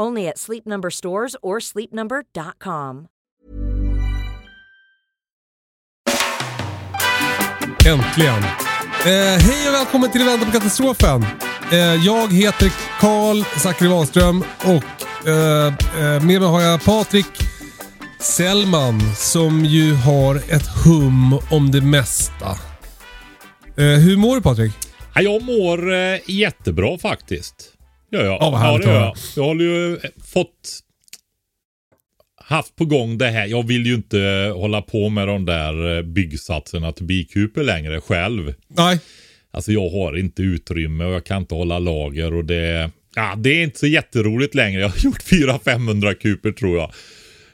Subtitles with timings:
[0.00, 3.06] Only at Sleep Number stores or sleepnumber.com.
[7.86, 8.42] Äntligen!
[9.06, 11.24] Eh, hej och välkommen till Vänta på katastrofen.
[11.72, 17.26] Eh, jag heter Karl Zackari Wahlström och eh, eh, med mig har jag Patrik
[18.20, 22.50] Sellman som ju har ett hum om det mesta.
[23.76, 24.72] Eh, hur mår du Patrik?
[25.14, 27.77] Ja, jag mår eh, jättebra faktiskt.
[28.10, 28.56] Ja, ja.
[28.56, 29.16] Härligt ja, det gör jag.
[29.36, 30.80] jag har ju eh, fått
[32.48, 33.46] haft på gång det här.
[33.46, 38.00] Jag vill ju inte eh, hålla på med de där eh, byggsatserna till bikuper längre
[38.00, 38.54] själv.
[38.68, 39.00] Nej.
[39.50, 43.50] Alltså jag har inte utrymme och jag kan inte hålla lager och det, ja, det
[43.50, 44.80] är inte så jätteroligt längre.
[44.80, 46.90] Jag har gjort 400-500 kuper tror jag.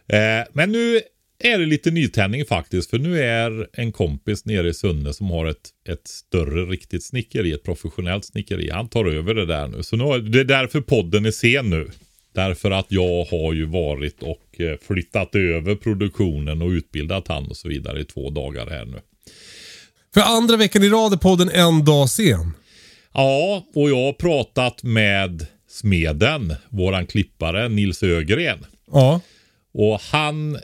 [0.08, 1.00] Eh, men nu
[1.44, 2.90] är det lite nytändning faktiskt.
[2.90, 7.52] För nu är en kompis nere i Sunne som har ett, ett större riktigt snickeri,
[7.52, 8.70] ett professionellt snickeri.
[8.70, 9.82] Han tar över det där nu.
[9.82, 11.90] Så nu, det är därför podden är sen nu.
[12.34, 17.56] Därför att jag har ju varit och eh, flyttat över produktionen och utbildat han och
[17.56, 18.98] så vidare i två dagar här nu.
[20.14, 22.52] För andra veckan i rad är podden en dag sen.
[23.12, 28.66] Ja, och jag har pratat med smeden, våran klippare Nils Ögren.
[28.92, 29.20] Ja.
[29.74, 30.58] Och han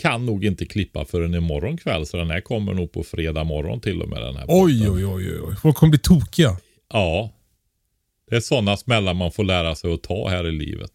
[0.00, 3.80] kan nog inte klippa förrän imorgon kväll, så den här kommer nog på fredag morgon
[3.80, 4.22] till och med.
[4.22, 5.56] Den här Oj, oj, oj, oj.
[5.62, 6.56] Folk kommer bli tokiga.
[6.92, 7.32] Ja.
[8.30, 10.90] Det är sådana smällar man får lära sig att ta här i livet.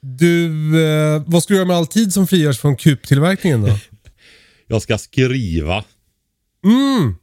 [0.00, 0.46] Du,
[0.84, 3.78] eh, vad ska du göra med all tid som frigörs från kuptillverkningen då?
[4.66, 5.84] Jag ska skriva.
[6.64, 7.14] Mm!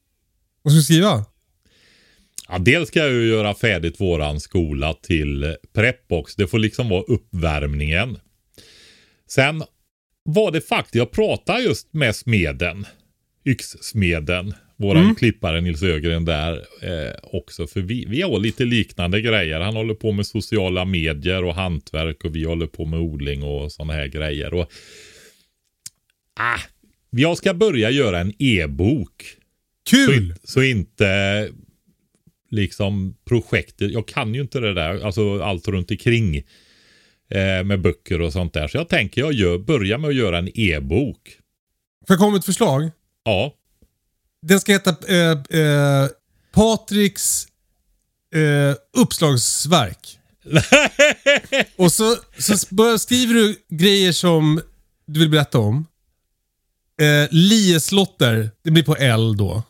[0.62, 1.26] Vad ska du skriva?
[2.48, 6.36] Ja, dels ska jag ju göra färdigt våran skola till Prepbox.
[6.36, 8.18] Det får liksom vara uppvärmningen.
[9.30, 9.64] Sen
[10.34, 12.86] var det faktiskt, jag pratade just med smeden.
[13.46, 14.54] Yxsmeden.
[14.78, 17.68] Våran klippare Nils Ögren där eh, också.
[17.68, 19.60] För vi, vi har lite liknande grejer.
[19.60, 23.72] Han håller på med sociala medier och hantverk och vi håller på med odling och
[23.72, 24.54] sådana här grejer.
[24.54, 24.72] Och,
[26.40, 26.60] ah,
[27.10, 29.24] jag ska börja göra en e-bok.
[29.90, 30.16] Så, Kul!
[30.24, 31.50] in- så inte
[32.52, 36.44] liksom projektet, jag kan ju inte det där, alltså allt runt omkring
[37.30, 38.68] eh, med böcker och sånt där.
[38.68, 41.20] Så jag tänker jag gör, börja med att göra en e-bok.
[42.08, 42.92] Får jag komma med ett förslag?
[43.24, 43.54] Ja,
[44.42, 46.08] Den ska heta eh, eh,
[46.54, 47.48] Patriks
[48.36, 50.16] eh, uppslagsverk.
[51.76, 54.62] Och så, så börjar, skriver du grejer som
[55.08, 55.86] du vill berätta om.
[57.02, 59.64] Eh, Lieslotter, det blir på L då.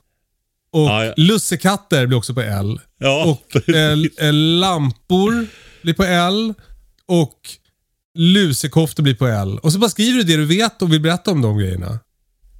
[0.71, 1.13] Och Ja, ja.
[1.17, 2.79] lussekatter blir också på L.
[2.97, 5.47] ja Och eh, eh, lampor
[5.81, 6.53] blir på L.
[7.09, 7.49] Och
[8.17, 9.59] lusekoftor blir på L.
[9.63, 11.99] Och så bara skriver du det du vet och vill berätta om de grejerna.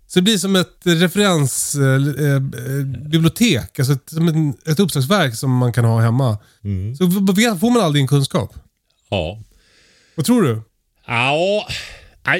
[0.07, 3.57] Så det blir som ett referensbibliotek.
[3.57, 6.37] Eh, eh, alltså ett, som en, ett uppslagsverk som man kan ha hemma.
[6.97, 8.53] Så v- vet- får man all din kunskap.
[9.09, 9.39] ja.
[10.15, 10.61] Vad tror du?
[11.07, 11.67] Ja,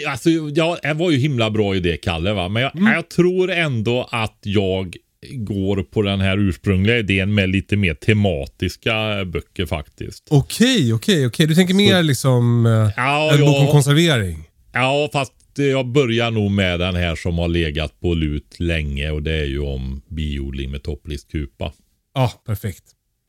[0.08, 2.50] alltså ja, det var ju himla bra idé Kalle va.
[2.50, 4.96] Men jag, jag tror ändå att jag
[5.28, 10.28] går på den här ursprungliga idén med lite mer tematiska böcker faktiskt.
[10.30, 11.48] Okej, okej, okej.
[11.48, 14.44] Du tänker mer liksom eh, Ja, en bok om konservering?
[14.74, 19.24] Ja, fast jag börjar nog med den här som har legat på lut länge och
[19.24, 21.72] det är ju om biodling med topplistkupa.
[22.14, 22.84] Ja, perfekt.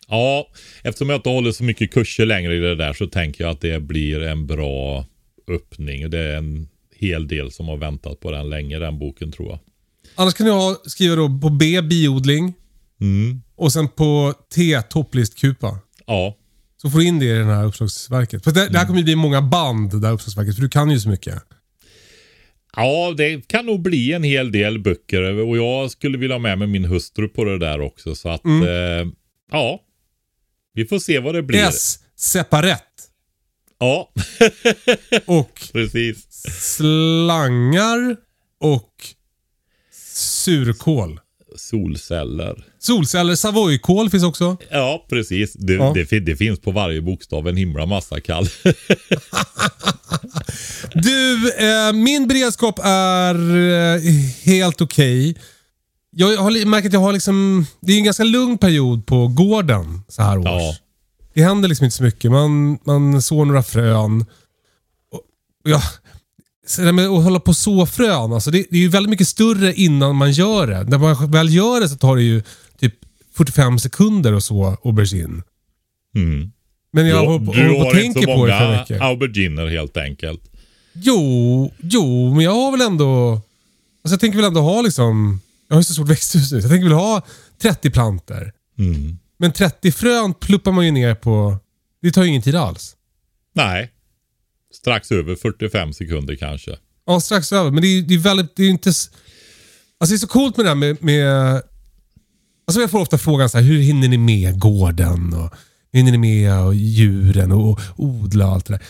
[0.08, 0.46] Ja,
[0.82, 3.60] eftersom jag inte håller så mycket kurser längre i det där så tänker jag att
[3.60, 5.06] det blir en bra
[5.48, 6.10] öppning.
[6.10, 9.58] Det är en hel del som har väntat på den länge, den boken tror jag.
[10.20, 12.54] Annars kan du ha, skriva då på B, biodling.
[13.00, 13.42] Mm.
[13.56, 15.78] Och sen på T, topplistkupa.
[16.06, 16.36] Ja,
[16.82, 18.44] Så får du in det i det här uppslagsverket.
[18.44, 20.54] För det, det här kommer ju bli många band, det här uppslagsverket.
[20.54, 21.42] För du kan ju så mycket.
[22.76, 26.58] Ja, det kan nog bli en hel del böcker och jag skulle vilja ha med
[26.58, 28.14] mig min hustru på det där också.
[28.14, 29.08] Så att, eh,
[29.52, 29.80] ja.
[30.74, 31.58] Vi får se vad det blir.
[31.68, 32.86] S, separat.
[33.78, 34.12] Ja,
[35.26, 36.26] Och precis.
[36.60, 38.16] slangar
[38.60, 38.94] och
[40.20, 41.20] surkål.
[41.56, 42.64] Solceller.
[42.78, 44.56] Solceller, Savoykål finns också.
[44.70, 45.52] Ja, precis.
[45.52, 45.92] Det, Ja.
[46.10, 48.48] Det, det finns på varje bokstav en himla massa kall.
[50.94, 54.00] Du, eh, min beredskap är eh,
[54.44, 55.36] helt okej.
[56.10, 57.66] Jag har märkt att jag har liksom...
[57.80, 60.46] Det är en ganska lugn period på gården så här års.
[60.46, 60.74] Ja.
[61.34, 62.30] Det händer liksom inte så mycket.
[62.30, 64.20] Man, man sår några frön.
[65.12, 65.20] Och,
[65.64, 65.82] och ja,
[66.70, 69.10] så det med att hålla på och så frön, alltså det, det är ju väldigt
[69.10, 70.84] mycket större innan man gör det.
[70.84, 72.42] När man väl gör det så tar det ju
[72.80, 72.94] typ
[73.34, 75.42] 45 sekunder att så aubergine.
[76.14, 76.52] Mm.
[76.92, 78.80] Men jag håller på, du håller på och har inte tänker så på det många
[78.80, 79.00] mycket.
[79.00, 80.40] auberginer helt enkelt.
[80.92, 83.32] Jo, jo, men jag har väl ändå...
[83.32, 85.40] Alltså jag tänker väl ändå ha liksom...
[85.68, 87.22] Jag har ju så stort växthus nu, så jag tänker väl ha
[87.62, 88.52] 30 planter.
[88.78, 89.18] Mm.
[89.38, 91.56] Men 30 frön pluppar man ju ner på...
[92.02, 92.96] Det tar ju ingen tid alls.
[93.54, 93.90] Nej.
[94.80, 96.76] Strax över 45 sekunder kanske.
[97.06, 97.70] Ja, strax över.
[97.70, 98.56] Men det är, det är väldigt...
[98.56, 98.88] Det är inte...
[98.88, 101.02] Alltså det är så coolt med det här med...
[101.02, 101.62] med
[102.66, 105.34] alltså jag får ofta frågan så här, hur hinner ni med gården?
[105.34, 105.54] Och
[105.92, 108.82] hur hinner ni med och djuren och, och odla och allt det där?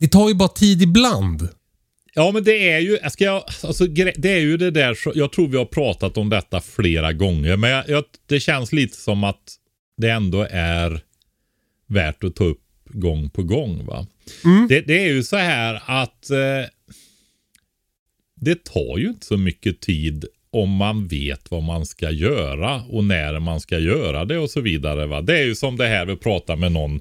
[0.00, 1.48] Det tar ju bara tid ibland.
[2.14, 5.48] Ja, men det är ju, ska jag, alltså, det är ju det där, jag tror
[5.48, 9.56] vi har pratat om detta flera gånger, men jag, jag, det känns lite som att
[9.96, 11.00] det ändå är
[11.86, 13.86] värt att ta upp gång på gång.
[13.86, 14.06] va.
[14.68, 16.70] Det, det är ju så här att eh,
[18.40, 23.04] det tar ju inte så mycket tid om man vet vad man ska göra och
[23.04, 25.06] när man ska göra det och så vidare.
[25.06, 25.20] Va?
[25.20, 27.00] Det är ju som det här vi pratar med någon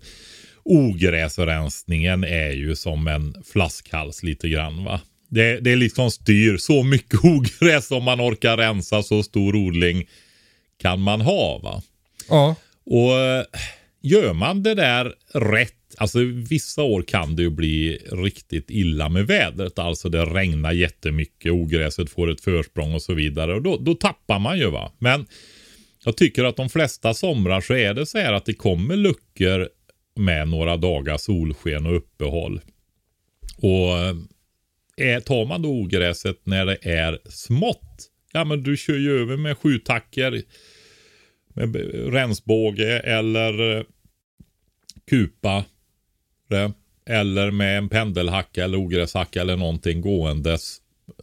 [0.63, 5.01] ogräsrensningen är ju som en flaskhals lite grann va.
[5.27, 10.07] Det, det är liksom styr så mycket ogräs om man orkar rensa så stor odling
[10.81, 11.81] kan man ha va.
[12.29, 12.55] Ja.
[12.85, 13.45] Och eh,
[14.01, 19.27] gör man det där rätt, alltså vissa år kan det ju bli riktigt illa med
[19.27, 19.79] vädret.
[19.79, 23.53] Alltså det regnar jättemycket, ogräset får ett försprång och så vidare.
[23.53, 24.91] Och då, då tappar man ju va.
[24.99, 25.27] Men
[26.05, 29.69] jag tycker att de flesta somrar så är det så här att det kommer luckor
[30.15, 32.61] med några dagars solsken och uppehåll.
[33.57, 34.15] Och eh,
[34.97, 39.37] är, tar man då ogräset när det är smått, ja men du kör ju över
[39.37, 40.41] med sjutacker
[41.53, 41.75] med
[42.13, 43.83] rensbåge eller eh,
[45.09, 45.65] kupa
[47.09, 50.77] eller med en pendelhacka eller ogräshacka eller någonting gåendes.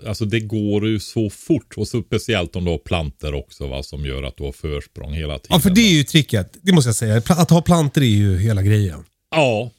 [0.07, 3.83] Alltså det går ju så fort och så speciellt om du har planter också va,
[3.83, 5.49] som gör att du har försprång hela tiden.
[5.51, 6.57] Ja, för det är ju tricket.
[6.63, 7.23] Det måste jag säga.
[7.29, 9.05] Att ha plantor är ju hela grejen.
[9.31, 9.71] Ja.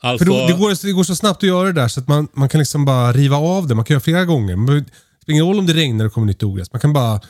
[0.00, 2.08] Alltså, För då, det, går, det går så snabbt att göra det där så att
[2.08, 3.74] man, man kan liksom bara riva av det.
[3.74, 4.56] Man kan göra flera gånger.
[4.56, 4.84] Man Det
[5.22, 6.72] spelar ingen roll om det regnar och kommer nytt ogräs.
[6.72, 7.20] Man kan bara,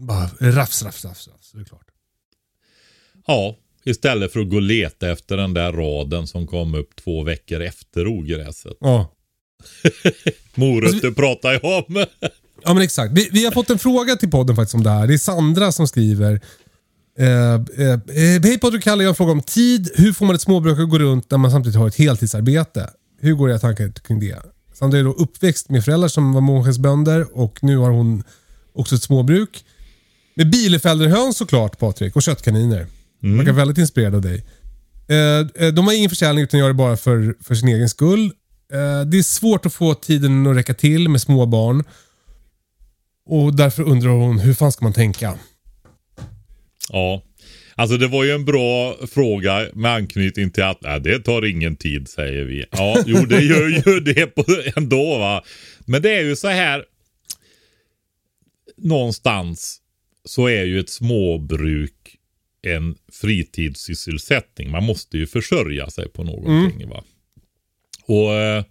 [0.00, 1.28] bara rafs, rafs, rafs.
[1.28, 1.86] rafs så är det klart.
[3.26, 7.22] ja, istället för att gå och leta efter den där raden som kom upp två
[7.22, 8.76] veckor efter ogräset.
[8.80, 9.12] Ja.
[10.54, 12.04] Morötter Alltså, pratar jag om.
[12.64, 13.12] Ja men exakt.
[13.12, 15.06] Vi, vi har fått en fråga till podden faktiskt om det här.
[15.06, 16.40] Det är Sandra som skriver.
[17.18, 19.90] Eh, eh, eh, Hej Patrik och Kalle, jag har en fråga om tid.
[19.94, 22.90] Hur får man ett småbruk att gå runt när man samtidigt har ett heltidsarbete?
[23.20, 24.38] Hur går era tankar kring det?
[24.74, 28.22] Sandra är då uppväxt med föräldrar som var månskensbönder och nu har hon
[28.72, 29.64] också ett småbruk.
[30.34, 32.86] Med bielefelderhöns såklart Patrik och köttkaniner.
[33.22, 33.38] Mm.
[33.38, 34.44] Verkar väldigt inspirerad av dig.
[35.08, 38.24] Eh, eh, de har ingen försäljning utan gör det bara för, för sin egen skull.
[38.72, 41.84] Eh, det är svårt att få tiden att räcka till med små barn.
[43.26, 45.38] Och därför undrar hon, hur fan ska man tänka?
[46.88, 47.22] Ja,
[47.74, 51.76] alltså det var ju en bra fråga med anknytning till att nej, det tar ingen
[51.76, 52.64] tid säger vi.
[52.70, 54.44] Ja, jo det gör ju det på,
[54.76, 55.42] ändå va.
[55.80, 56.84] Men det är ju så här.
[58.76, 59.78] Någonstans
[60.24, 62.01] så är ju ett småbruk
[62.62, 64.70] en fritidssysselsättning.
[64.70, 67.04] Man måste ju försörja sig på någonting va.
[68.06, 68.64] Och eh,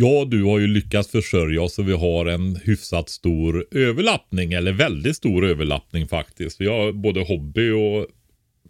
[0.00, 4.72] Ja, du har ju lyckats försörja oss och vi har en hyfsat stor överlappning, eller
[4.72, 6.60] väldigt stor överlappning faktiskt.
[6.60, 8.06] Vi har både hobby och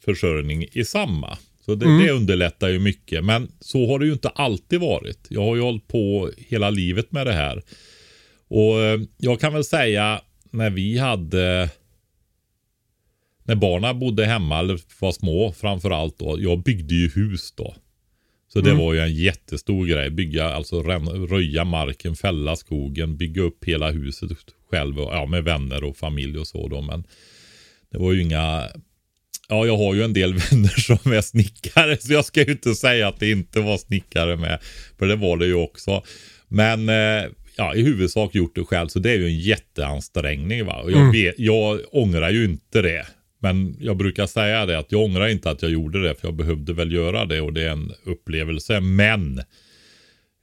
[0.05, 1.39] försörjning i samma.
[1.65, 3.25] Så det, det underlättar ju mycket.
[3.25, 5.27] Men så har det ju inte alltid varit.
[5.31, 7.63] Jag har ju hållit på hela livet med det här.
[8.49, 10.21] Och eh, jag kan väl säga
[10.51, 11.71] när vi hade
[13.49, 16.37] när barnen bodde hemma eller var små framförallt då.
[16.41, 17.75] Jag byggde ju hus då.
[18.53, 20.11] Så det var ju en jättestor grej.
[20.11, 24.31] Bygga, alltså röja marken, fälla skogen, bygga upp hela huset
[24.71, 25.01] själv.
[25.01, 26.83] Och, ja, med vänner och familj och så då.
[26.83, 27.05] Men
[27.93, 28.69] det var ju inga...
[29.49, 31.97] Ja, jag har ju en del vänner som är snickare.
[32.01, 34.59] Så jag ska ju inte säga att det inte var snickare med.
[34.99, 36.03] För det var det ju också.
[36.49, 38.89] Men eh, ja, i huvudsak gjort det själv.
[38.89, 40.67] Så det är ju en jätteansträngning.
[40.67, 40.83] Va?
[40.83, 43.07] Och jag, vet, jag ångrar ju inte det.
[43.39, 46.15] Men jag brukar säga det att jag ångrar inte att jag gjorde det.
[46.15, 48.81] För jag behövde väl göra det och det är en upplevelse.
[48.81, 49.39] Men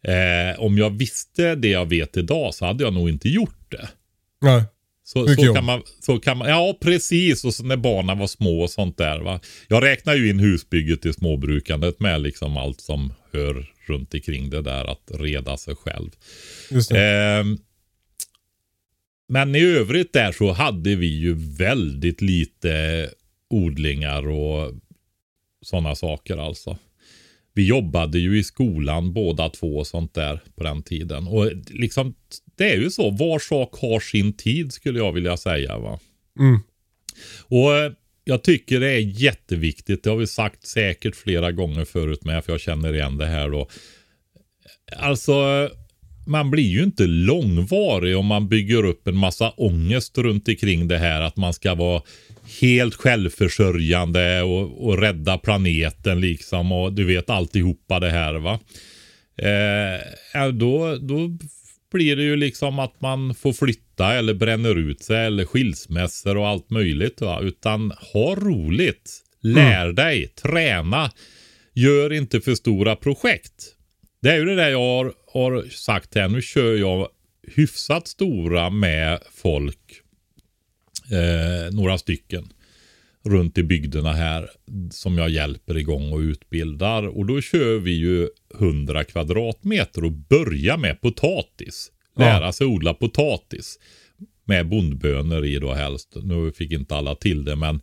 [0.04, 3.90] eh, om jag visste det jag vet idag så hade jag nog inte gjort det.
[4.42, 4.64] Nej.
[5.04, 7.46] Så, så, kan man, så kan man, ja precis.
[7.46, 9.20] Och så när barnen var små och sånt där.
[9.20, 9.40] Va?
[9.68, 14.62] Jag räknar ju in husbygget i småbrukandet med liksom allt som hör runt omkring det
[14.62, 16.10] där att reda sig själv.
[16.72, 16.92] Just.
[16.92, 17.58] Ehm,
[19.28, 23.10] men i övrigt där så hade vi ju väldigt lite
[23.50, 24.74] odlingar och
[25.62, 26.78] sådana saker alltså.
[27.54, 31.28] Vi jobbade ju i skolan båda två och sånt där på den tiden.
[31.28, 32.16] Och liksom,
[32.56, 35.78] det är ju så, var sak har sin tid skulle jag vilja säga.
[35.78, 36.00] va.
[36.40, 36.60] Mm.
[37.48, 37.92] Och eh,
[38.24, 42.54] jag tycker det är jätteviktigt, det har vi sagt säkert flera gånger förut med, för
[42.54, 43.70] jag känner igen det här då.
[44.98, 45.70] Alltså,
[46.26, 50.98] man blir ju inte långvarig om man bygger upp en massa ångest runt omkring det
[50.98, 52.02] här att man ska vara
[52.62, 58.60] helt självförsörjande och, och rädda planeten liksom och du vet alltihopa det här va.
[59.38, 61.38] Eh, då, då
[61.92, 66.48] blir det ju liksom att man får flytta eller bränner ut sig eller skilsmässor och
[66.48, 67.40] allt möjligt va.
[67.42, 71.12] Utan ha roligt, lär dig, träna,
[71.74, 73.75] gör inte för stora projekt.
[74.22, 76.28] Det är ju det där jag har, har sagt här.
[76.28, 77.08] Nu kör jag
[77.48, 80.02] hyfsat stora med folk.
[81.12, 82.50] Eh, några stycken.
[83.24, 84.50] Runt i bygderna här.
[84.92, 87.08] Som jag hjälper igång och utbildar.
[87.08, 88.30] Och då kör vi ju
[88.60, 91.92] 100 kvadratmeter och börjar med potatis.
[92.18, 93.80] Lära sig odla potatis.
[94.46, 96.16] Med bondbönor i då helst.
[96.24, 97.82] Nu fick inte alla till det men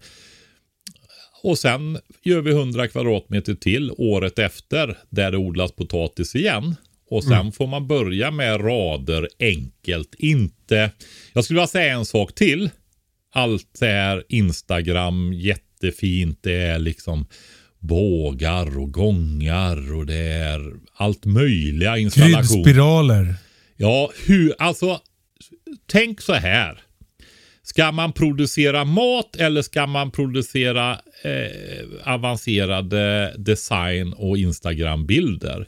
[1.43, 6.77] och sen gör vi 100 kvadratmeter till året efter där det odlas potatis igen.
[7.11, 10.15] Och sen får man börja med rader enkelt.
[10.19, 10.91] Inte,
[11.33, 12.71] jag skulle vilja säga en sak till.
[13.33, 16.39] Allt är Instagram, jättefint.
[16.43, 17.27] Det är liksom
[17.79, 22.43] bågar och gångar och det är allt möjliga installationer.
[22.43, 23.35] Kryddspiraler.
[23.77, 25.01] Ja, hur, alltså
[25.87, 26.83] tänk så här.
[27.65, 30.93] Ska man producera mat eller ska man producera
[31.23, 35.67] eh, avancerade design och Instagram-bilder?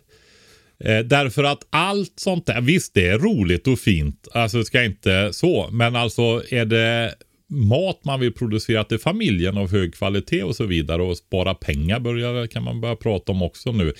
[0.85, 4.85] Eh, därför att allt sånt där, visst det är roligt och fint, alltså det ska
[4.85, 7.15] inte så, men alltså är det
[7.49, 12.01] mat man vill producera till familjen av hög kvalitet och så vidare och spara pengar
[12.01, 13.93] börjar, kan man börja prata om också nu.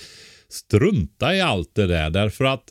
[0.49, 2.63] Strunta i allt det där därför att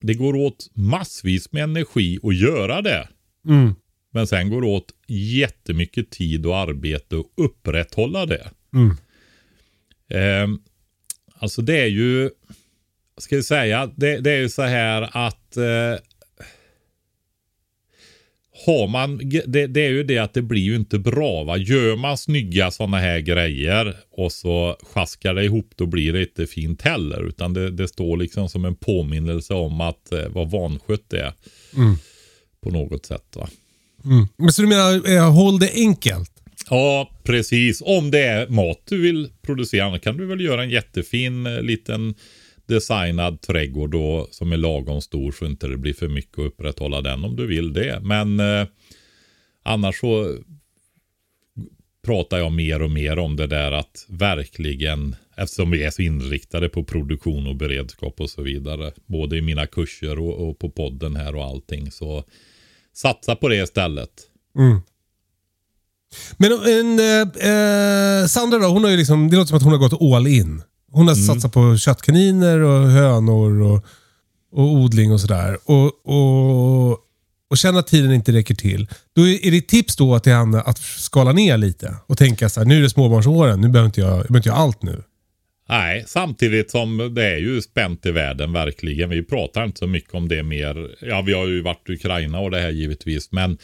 [0.00, 3.08] det går åt massvis med energi att göra det.
[3.48, 3.74] Mm.
[4.14, 8.50] Men sen går det åt jättemycket tid och arbete att upprätthålla det.
[8.74, 8.96] Mm.
[10.08, 10.58] Eh,
[11.34, 12.30] alltså det är ju,
[13.18, 15.96] ska vi säga, det, det är ju så här att eh,
[18.66, 21.56] har man, det, det är ju det att det blir ju inte bra va.
[21.56, 26.46] Gör man snygga sådana här grejer och så sjaskar det ihop då blir det inte
[26.46, 27.28] fint heller.
[27.28, 31.32] Utan det, det står liksom som en påminnelse om att eh, vad vanskött det är.
[31.76, 31.96] Mm.
[32.60, 33.48] På något sätt va.
[34.04, 34.28] Mm.
[34.36, 36.30] Men så du menar, eh, håll det enkelt?
[36.70, 37.82] Ja, precis.
[37.86, 41.62] Om det är mat du vill producera då kan du väl göra en jättefin eh,
[41.62, 42.14] liten
[42.66, 47.00] designad trädgård då, som är lagom stor så inte det blir för mycket att upprätthålla
[47.00, 48.00] den om du vill det.
[48.02, 48.66] Men eh,
[49.62, 50.38] annars så
[52.04, 56.68] pratar jag mer och mer om det där att verkligen, eftersom vi är så inriktade
[56.68, 61.16] på produktion och beredskap och så vidare, både i mina kurser och, och på podden
[61.16, 62.24] här och allting, så
[62.94, 64.10] satsa på det istället.
[64.58, 64.80] Mm.
[66.36, 69.72] Men en, eh, eh, Sandra då, hon har ju liksom, det låter som att hon
[69.72, 70.62] har gått all in.
[70.92, 73.84] Hon har satsat på köttkaniner och hönor och,
[74.52, 75.58] och odling och sådär.
[75.64, 76.98] Och, och,
[77.50, 78.88] och känner att tiden inte räcker till.
[79.12, 82.60] Då är, är ditt tips då till henne att skala ner lite och tänka så
[82.60, 85.02] här, nu är det småbarnsåren, nu behöver inte jag, jag behöver inte göra allt nu.
[85.72, 89.10] Nej, samtidigt som det är ju spänt i världen verkligen.
[89.10, 90.90] Vi pratar inte så mycket om det mer.
[91.00, 93.32] Ja, vi har ju varit i Ukraina och det här givetvis.
[93.32, 93.58] Men,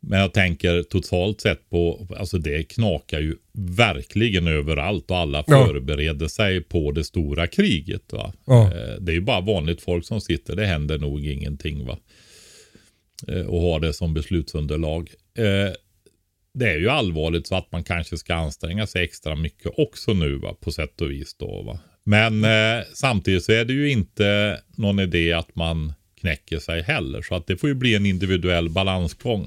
[0.00, 5.66] men jag tänker totalt sett på, alltså det knakar ju verkligen överallt och alla Ja.
[5.66, 8.12] förbereder sig på det stora kriget.
[8.12, 8.32] Va?
[8.46, 8.64] Ja.
[8.64, 11.86] Eh, Det är ju bara vanligt folk som sitter, det händer nog ingenting.
[11.86, 11.98] va
[13.28, 15.10] Eh, Och har det som beslutsunderlag.
[16.54, 20.34] Det är ju allvarligt så att man kanske ska anstränga sig extra mycket också nu
[20.34, 21.34] va, på sätt och vis.
[21.34, 21.78] Då, va.
[22.04, 27.22] Men eh, samtidigt så är det ju inte någon idé att man knäcker sig heller.
[27.22, 29.42] Så att det får ju bli en individuell balansgång.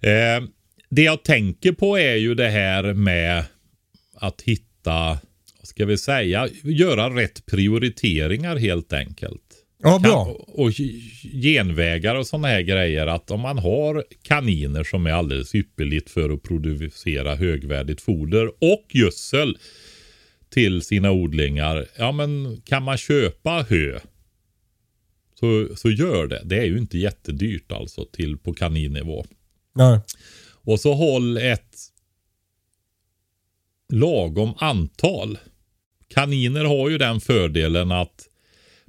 [0.00, 0.44] Eh,
[0.90, 3.44] det jag tänker på är ju det här med
[4.14, 5.18] att hitta,
[5.58, 9.43] vad ska vi säga, göra rätt prioriteringar helt enkelt
[9.84, 10.24] Ja, bra.
[10.24, 10.72] kan, och
[11.42, 13.06] genvägar och sådana här grejer.
[13.06, 18.84] Att om man har kaniner som är alldeles ypperligt för att producera högvärdigt foder och
[18.88, 19.58] gödsel
[20.50, 21.86] till sina odlingar.
[21.98, 24.00] Ja men kan man köpa hö
[25.34, 26.42] så, så gör det.
[26.44, 29.26] Det är ju inte jättedyrt alltså till på kaninnivå.
[29.74, 30.00] Nej.
[30.50, 31.76] Och så håll ett
[33.92, 35.38] lagom antal.
[36.08, 38.28] Kaniner har ju den fördelen att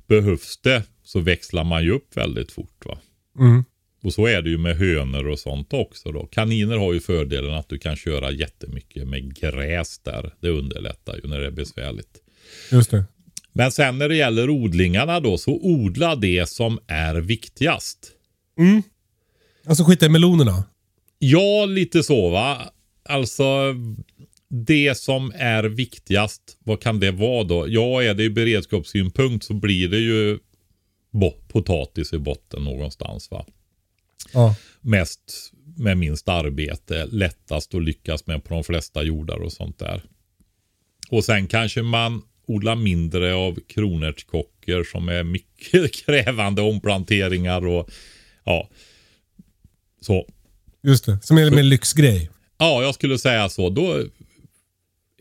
[0.08, 2.86] behövs det så växlar man ju upp väldigt fort.
[2.86, 2.98] va.
[3.40, 3.64] Mm.
[4.04, 6.26] Och så är det ju med hönor och sånt också då.
[6.26, 10.34] Kaniner har ju fördelen att du kan köra jättemycket med gräs där.
[10.40, 12.22] Det underlättar ju när det är besvärligt.
[12.72, 13.06] Just det.
[13.54, 18.12] Men sen när det gäller odlingarna då så odla det som är viktigast.
[19.66, 20.64] Alltså skita i melonerna.
[21.20, 22.62] Ja, lite så va.
[23.10, 23.76] Alltså
[24.50, 27.66] det som är viktigast, vad kan det vara då?
[27.68, 30.40] Ja, är det i beredskapssynpunkt så blir det ju
[31.48, 33.46] potatis i botten någonstans va.
[34.34, 34.56] Ja.
[34.82, 40.02] Mest med minst arbete, lättast att lyckas med på de flesta jordar och sånt där.
[41.10, 47.90] Och sen kanske man odlar mindre av kronärtskockor som är mycket krävande omplanteringar och
[48.44, 48.70] ja.
[50.02, 50.28] Så.
[50.84, 51.20] Just det.
[51.24, 52.30] Som är en lyxgrej.
[52.58, 53.70] Ja, jag skulle säga så.
[53.70, 54.04] Då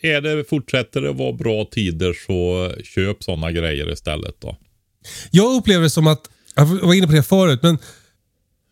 [0.04, 4.56] är det, fortsätter det vara bra tider så köp sådana grejer istället då.
[5.30, 7.78] Jag upplever det som att, jag var inne på det förut, men,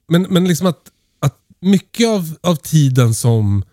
[0.09, 0.81] men, men liksom att,
[1.21, 3.65] att mycket av, av tiden som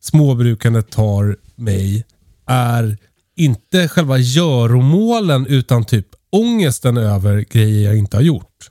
[0.00, 2.04] småbrukandet tar mig
[2.46, 2.98] är
[3.36, 8.70] inte själva göromålen utan typ ångesten över grejer jag inte har gjort.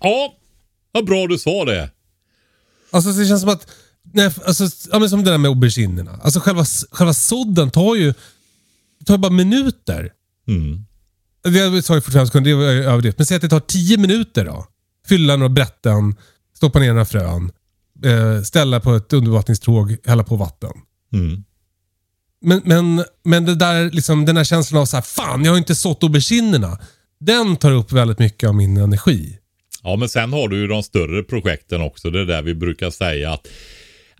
[0.00, 0.34] Ja,
[0.92, 1.90] vad bra du sa det.
[2.90, 3.70] Alltså det känns som att,
[4.12, 6.18] nej, alltså, ja, men som det där med auberginerna.
[6.22, 8.14] Alltså själva, själva sådden tar ju,
[9.06, 10.12] tar bara minuter.
[10.48, 10.84] Mm.
[11.42, 13.18] Jag sa ju 45 sekunder, det var överdrivet.
[13.18, 14.66] Men säg att det tar 10 minuter då.
[15.08, 16.14] Fylla några brätten,
[16.56, 17.50] stoppa ner några frön,
[18.04, 20.72] eh, ställa på ett undervattningstråg, hälla på vatten.
[21.12, 21.44] Mm.
[22.44, 25.58] Men, men, men det där, liksom, den här känslan av så här, fan jag har
[25.58, 26.78] inte sått auberginerna.
[27.20, 29.38] Den tar upp väldigt mycket av min energi.
[29.82, 32.10] Ja, men sen har du ju de större projekten också.
[32.10, 33.46] Det är där vi brukar säga att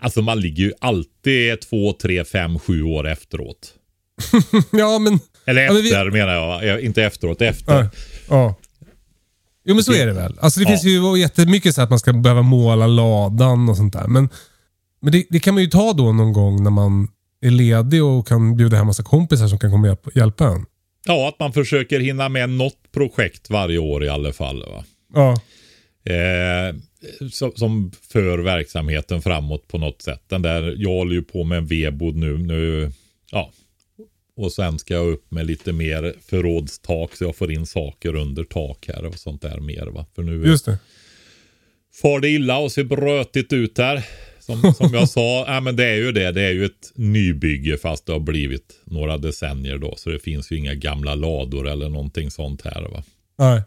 [0.03, 3.75] alltså man ligger ju alltid två, tre, fem, sju år efteråt.
[4.73, 5.19] ja men...
[5.45, 7.75] Eller Ja, men vi- efter menar jag, inte efteråt, efter.
[7.75, 7.89] Ja.
[8.29, 8.55] ja.
[9.65, 10.39] Jo men så är det väl.
[10.41, 10.69] Alltså det Ja.
[10.71, 14.07] finns ju jättemycket så att man ska behöva måla ladan och sånt där.
[14.09, 14.29] Men,
[15.03, 17.09] men det, det kan man ju ta då någon gång när man
[17.45, 20.67] är ledig och kan bjuda hem massa kompisar som kan komma och hjälpa, hjälpa en.
[21.07, 24.61] Ja, att man försöker hinna med något projekt varje år i alla fall.
[24.63, 24.85] Va?
[25.15, 25.37] Ja.
[26.05, 26.77] Eh,
[27.31, 30.23] som, som för verksamheten framåt på något sätt.
[30.29, 32.39] Den där, jag håller ju på med en vedbod nu.
[32.39, 32.93] nu
[33.31, 33.53] ja.
[34.37, 38.45] Och sen ska jag upp med lite mer förrådstak så jag får in saker under
[38.45, 39.87] tak här och sånt där mer.
[39.87, 40.07] Va?
[40.15, 40.79] För nu Just det.
[42.03, 44.07] far det illa och ser brötigt ut här.
[44.41, 46.33] Som, som jag sa, ja, men det är ju det.
[46.33, 49.95] Det är ju ett nybygge fast det har blivit några decennier då.
[49.97, 52.83] Så det finns ju inga gamla lador eller någonting sånt här.
[52.83, 53.03] Va?
[53.39, 53.63] Nej.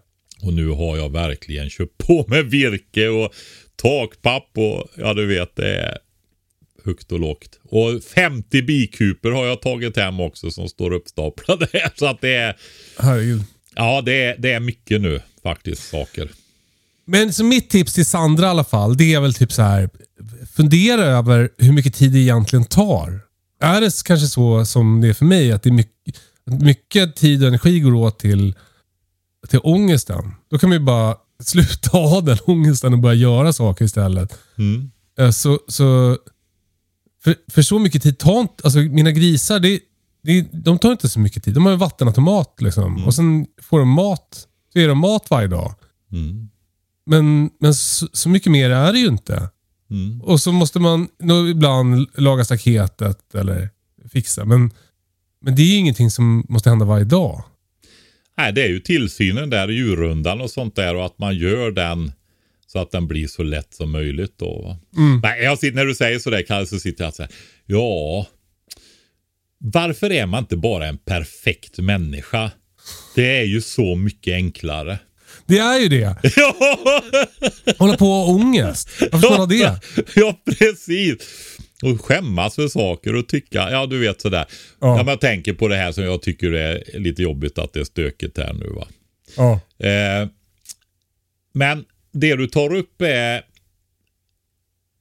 [0.46, 3.34] Och nu har jag verkligen köpt på med virke och
[3.76, 5.98] takpapp och ja du vet det är
[6.86, 7.60] högt och lågt.
[7.64, 11.92] Och 50 bikuper har jag tagit hem också som står uppstaplade här.
[11.96, 12.56] Så att det är,
[13.00, 13.44] Herregud.
[13.76, 16.30] ja det är, det är mycket nu faktiskt saker.
[17.08, 19.90] Men så mitt tips till Sandra i alla fall, det är väl typ så här.
[20.56, 23.20] Fundera över hur mycket tid det egentligen tar.
[23.62, 27.42] Är det kanske så som det är för mig, att det är mycket, mycket tid
[27.42, 28.56] och energi går åt till,
[29.50, 30.32] till ångesten.
[30.50, 34.38] Då kan ju bara sluta ha den ångesten och börja göra saker istället.
[34.58, 34.92] Mm.
[35.20, 36.18] Eh, Så, så,
[37.24, 39.80] för, för så mycket tid tar inte, alltså mina grisar, det,
[40.24, 41.54] det, de tar inte så mycket tid.
[41.54, 43.06] De har ju vattenautomat liksom.
[43.06, 45.74] Och sen får de mat, så är de mat varje dag.
[46.12, 46.50] Mm.
[47.06, 49.50] Men, men så, så mycket mer är det ju inte.
[49.90, 50.22] Mm.
[50.22, 51.08] Och så måste man
[51.52, 53.70] ibland laga staketet eller
[54.10, 54.46] fixa.
[54.46, 54.72] Men,
[55.42, 57.44] men det är ju ingenting som måste hända varje dag.
[58.38, 62.12] Nej, det är ju tillsynen där, djurrundan och sånt där och att man gör den
[62.68, 64.62] så att den blir så lätt som möjligt då.
[64.62, 64.78] Va?
[65.24, 67.32] Nej, jag sitter, när du säger sådär Kalle så sitter jag och säger
[67.66, 68.28] ja,
[69.58, 72.52] varför är man inte bara en perfekt människa?
[73.16, 75.00] Det är ju så mycket enklare.
[75.46, 76.16] Det är ju det.
[77.78, 78.90] Hålla på och ångest.
[79.00, 79.80] Varför ska man ha det?
[80.16, 81.18] ja, precis.
[81.84, 84.46] Och skämmas för saker och tycka, ja du vet sådär.
[84.82, 84.98] Ja.
[84.98, 85.04] Ja.
[85.08, 88.38] jag tänker på det här som jag tycker är lite jobbigt att det är stökigt
[88.38, 88.88] här nu va.
[89.38, 89.60] Ja.
[89.88, 90.28] Eh,
[91.54, 93.42] men det du tar upp är,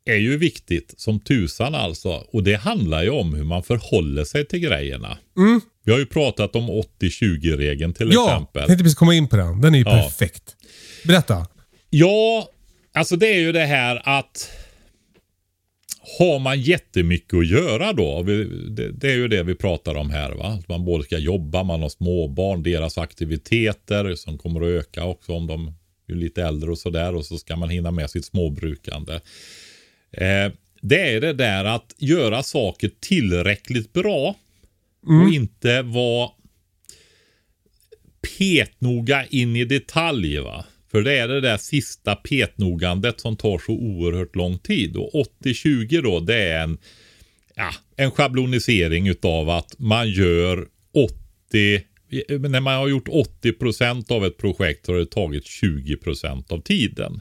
[0.05, 2.09] är ju viktigt som tusan alltså.
[2.09, 5.19] Och det handlar ju om hur man förhåller sig till grejerna.
[5.37, 5.61] Mm.
[5.85, 8.67] Vi har ju pratat om 80-20-regeln till Ja, jag exempel.
[8.67, 9.61] tänkte precis komma in på den.
[9.61, 10.03] Den är ju Ja.
[10.03, 10.57] perfekt.
[11.05, 11.47] Berätta.
[11.91, 12.49] Ja,
[12.95, 14.51] alltså det är ju det här att
[16.19, 18.23] har man jättemycket att göra då,
[18.93, 20.45] det, är ju det vi pratar om här va.
[20.45, 25.33] Att Man både ska jobba, man har småbarn, deras aktiviteter som kommer att öka också
[25.33, 25.73] om de
[26.09, 29.15] är lite äldre och sådär och så ska man hinna med sitt småbrukande.
[30.13, 34.37] Eh, det är det där att göra saker tillräckligt bra
[35.07, 36.31] och inte vara
[38.39, 40.39] petnoga in i detalj.
[40.39, 40.65] va.
[40.95, 44.97] För det är det där sista petnogandet som tar så oerhört lång tid.
[44.97, 46.79] Och 80-20 då, det är en,
[47.55, 50.69] ja, en schablonisering utav att man gör
[51.51, 51.85] 80
[52.39, 57.21] när man har gjort 80% av ett projekt så har det tagit 20% av tiden.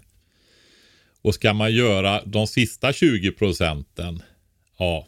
[1.21, 4.21] Och ska man göra de sista 20 procenten,
[4.77, 5.07] ja,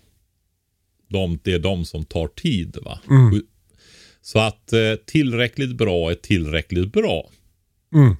[1.07, 2.77] de, det är de som tar tid.
[2.81, 2.99] va.
[4.21, 7.29] Så att eh, tillräckligt bra är tillräckligt bra.
[7.93, 8.15] Mm.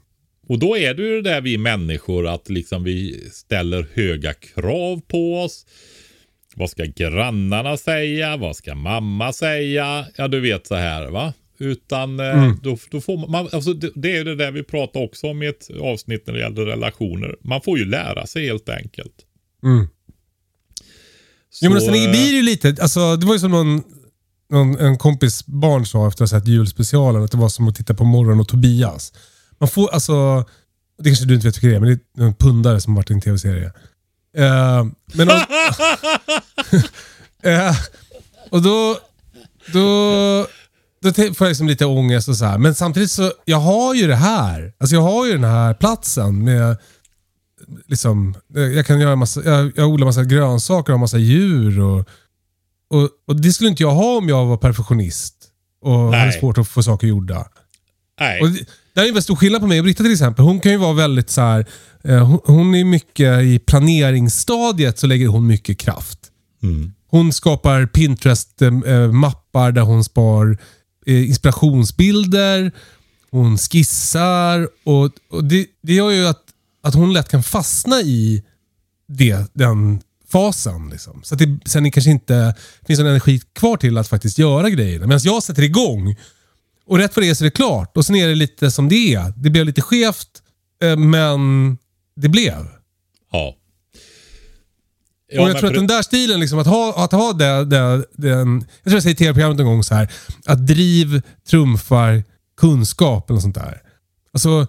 [0.48, 5.02] Och då är det ju det där vi människor att liksom vi ställer höga krav
[5.08, 5.66] på oss.
[6.56, 8.38] Vad ska grannarna säga?
[8.38, 10.06] Vad ska mamma säga?
[10.16, 11.34] Ja, du vet så här va.
[11.58, 15.28] Utan eh, då, då får man, alltså det, det är det där vi pratar också
[15.28, 17.36] om i ett avsnitt när det gäller relationer.
[17.42, 19.16] Man får ju lära sig helt enkelt.
[19.64, 19.88] Mm.
[21.50, 23.84] Så, Jo, men sen blir eh, det ju lite, alltså, det var ju som någon,
[24.50, 27.76] någon, en kompis barn sa efter att ha sett julspecialen, att det var som att
[27.76, 29.14] titta på Morgon och Tobias.
[29.60, 30.46] Man får, alltså,
[30.98, 33.00] det kanske du inte vet vilka det är, men det är en pundare som har
[33.00, 33.72] varit i en tv-serie.
[34.38, 35.42] Eh, men om,
[37.44, 37.76] eh,
[38.50, 38.98] och då,
[39.74, 40.48] då,
[41.02, 42.58] då får jag liksom lite ångest och så här.
[42.58, 44.74] Men samtidigt så, jag har ju det här.
[44.78, 46.78] Alltså jag har ju den här platsen med
[47.88, 51.80] liksom, jag kan göra massa, jag, jag odlar massa grönsaker och har massa djur.
[51.80, 52.00] Och,
[52.90, 55.36] och, och det skulle inte jag ha om jag var perfektionist
[55.82, 56.40] och hade Nej.
[56.40, 57.48] svårt att få saker gjorda.
[58.20, 58.42] Nej.
[58.42, 58.48] Och
[58.96, 60.46] det, det är en väldigt stor skillnad på mig och Britta till exempel.
[60.46, 61.66] Hon kan ju vara väldigt så här,
[62.04, 66.20] eh, hon, är mycket i planeringsstadiet så lägger hon mycket kraft.
[66.64, 66.94] Mm.
[67.08, 70.58] Hon skapar Pinterest-mappar där hon spar
[71.06, 72.72] eh, inspirationsbilder.
[73.32, 76.44] Hon skissar och, och det, det gör ju att,
[76.84, 78.44] att hon lätt kan fastna i
[79.08, 80.90] det, den fasen.
[80.90, 81.22] Liksom.
[81.24, 82.56] Så att det sen kanske inte
[82.88, 85.08] finns någon energi kvar till att faktiskt göra grejerna.
[85.08, 86.16] Medan jag sätter igång
[86.86, 87.98] och rätt för det så är det klart.
[87.98, 89.34] Och sen är det lite som det är.
[89.38, 90.42] Det blev lite skevt,
[90.84, 91.78] eh, men
[92.16, 92.68] det blev.
[93.32, 93.56] Ja.
[95.40, 98.66] och jag tror att den där stilen, liksom, att ha, att ha det, det, den...
[98.84, 100.12] Jag tror jag säger i tv-programmet en gång så här.
[100.46, 102.24] Att driv trumfar
[102.58, 103.82] kunskap eller något sånt där.
[104.34, 104.68] Alltså,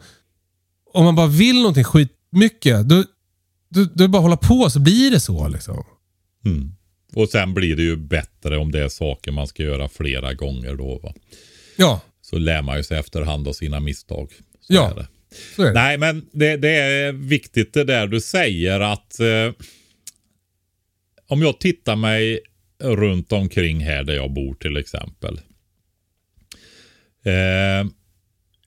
[0.93, 3.05] om man bara vill någonting skitmycket, då,
[3.71, 5.49] då, då är det bara att hålla på så blir det så.
[5.49, 5.85] Liksom.
[6.45, 6.73] Mm.
[7.15, 10.75] Och sen blir det ju bättre om det är saker man ska göra flera gånger
[10.75, 10.99] då.
[11.03, 11.13] Va?
[11.77, 14.33] Ja, Så lär man ju sig efterhand av sina misstag.
[14.61, 15.07] Så Ja.
[15.75, 19.53] Nej, men det, det är viktigt det där du säger att eh,
[21.27, 22.41] om jag tittar mig
[22.79, 25.41] runt omkring här där jag bor till exempel.
[27.25, 27.91] Eh,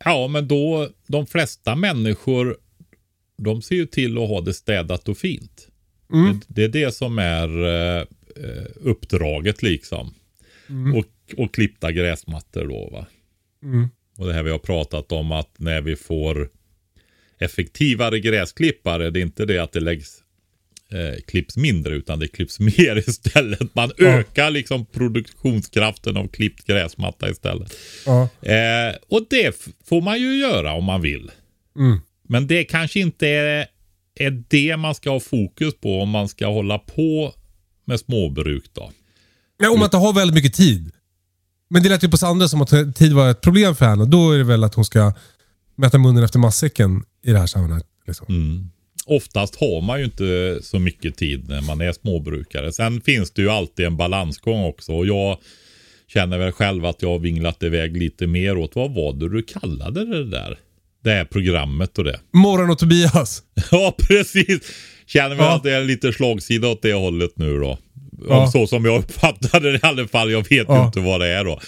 [0.06, 2.58] ja, men då de flesta människor
[3.38, 5.68] de ser ju till att ha det städat och fint.
[6.14, 6.40] Mm.
[6.40, 8.06] Det, det är det som är eh,
[8.82, 10.14] uppdraget liksom.
[10.96, 11.06] Och,
[11.38, 13.06] och klippta gräsmattor då va.
[13.64, 13.88] Mm.
[14.18, 16.50] Och det här vi har pratat om att när vi får
[17.40, 20.24] effektivare gräsklippare, det är inte det att det läggs
[20.92, 23.76] eh, klipps mindre utan det klipps mer istället.
[23.76, 24.06] Man Ja.
[24.08, 27.76] ökar liksom produktionskraften av klippt gräsmatta istället.
[28.06, 28.30] Ja.
[28.42, 31.32] Eh, och det får man ju göra om man vill.
[31.78, 32.00] Mm.
[32.24, 33.68] Men det kanske inte är,
[34.16, 37.34] är det man ska ha fokus på om man ska hålla på
[37.86, 38.92] med småbruk då.
[39.58, 40.92] Ja, om man inte har väldigt mycket tid.
[41.70, 44.06] Men det lät ju på Sandra som att tid var ett problem för henne.
[44.06, 45.14] Då är det väl att hon ska
[45.76, 47.88] mäta munnen efter matsäcken i det här sammanhanget.
[48.08, 48.26] Liksom.
[48.30, 48.70] Mm.
[49.06, 52.72] Oftast har man ju inte så mycket tid när man är småbrukare.
[52.74, 54.92] Sen finns det ju alltid en balansgång också.
[54.94, 55.38] Och jag
[56.08, 59.44] känner väl själv att jag har vinglat iväg lite mer åt, vad var det du
[59.44, 60.58] kallade det där?
[61.04, 62.20] Det här programmet och det.
[62.34, 63.44] Morgon och Tobias.
[63.72, 64.60] Ja, precis.
[65.06, 65.56] Känner väl Ja.
[65.56, 67.78] att det är lite slagsida åt det hållet nu då.
[68.30, 68.42] Ja.
[68.42, 70.32] Om Så som jag uppfattade det i alla fall.
[70.32, 70.86] Jag vet ju Ja.
[70.86, 71.60] inte vad det är då.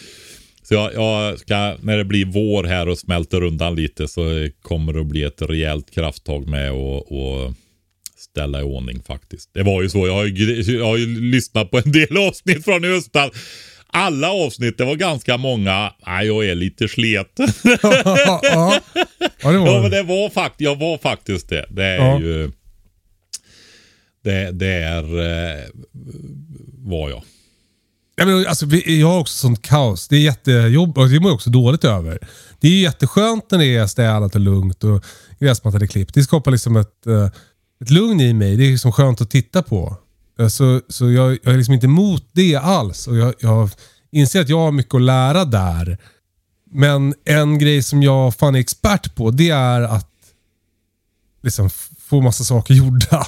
[0.63, 4.93] Så jag, jag ska, när det blir vår här och smälter undan lite så kommer
[4.93, 7.53] det att bli ett rejält krafttag med och, och
[8.17, 9.49] ställa i ordning faktiskt.
[9.53, 12.65] Det var ju så, jag har ju, jag har ju lyssnat på en del avsnitt
[12.65, 13.31] från höstas.
[13.93, 15.93] Alla avsnitt, det var ganska många.
[16.07, 17.47] Nej, jag är lite sleten.
[17.83, 18.79] ja, ja.
[19.43, 21.65] ja, det var Ja, men det var faktiskt, jag var faktiskt det.
[21.69, 22.51] Det är ju...
[24.23, 25.03] Det, det är...
[25.03, 25.65] Eh,
[26.77, 27.23] var jag.
[28.15, 30.07] Ja, men alltså, vi- jag har också sånt kaos.
[30.07, 32.19] Det är jättejobbigt och det mår jag också dåligt över.
[32.60, 35.03] Det är ju jätteskönt när det är städat och lugnt och
[35.39, 36.13] gräsmattan är klippt.
[36.13, 37.29] Det skapar liksom ett, eh,
[37.81, 38.55] ett lugn i mig.
[38.57, 39.97] Det är liksom skönt att titta på.
[40.39, 43.07] Eh, så, så jag, jag är liksom inte emot det alls.
[43.07, 43.69] Och jag, jag
[44.12, 45.97] inser att jag har mycket att lära där.
[46.71, 50.07] Men en grej som jag fan är expert på, det är att
[51.43, 53.25] liksom få massa saker gjorda.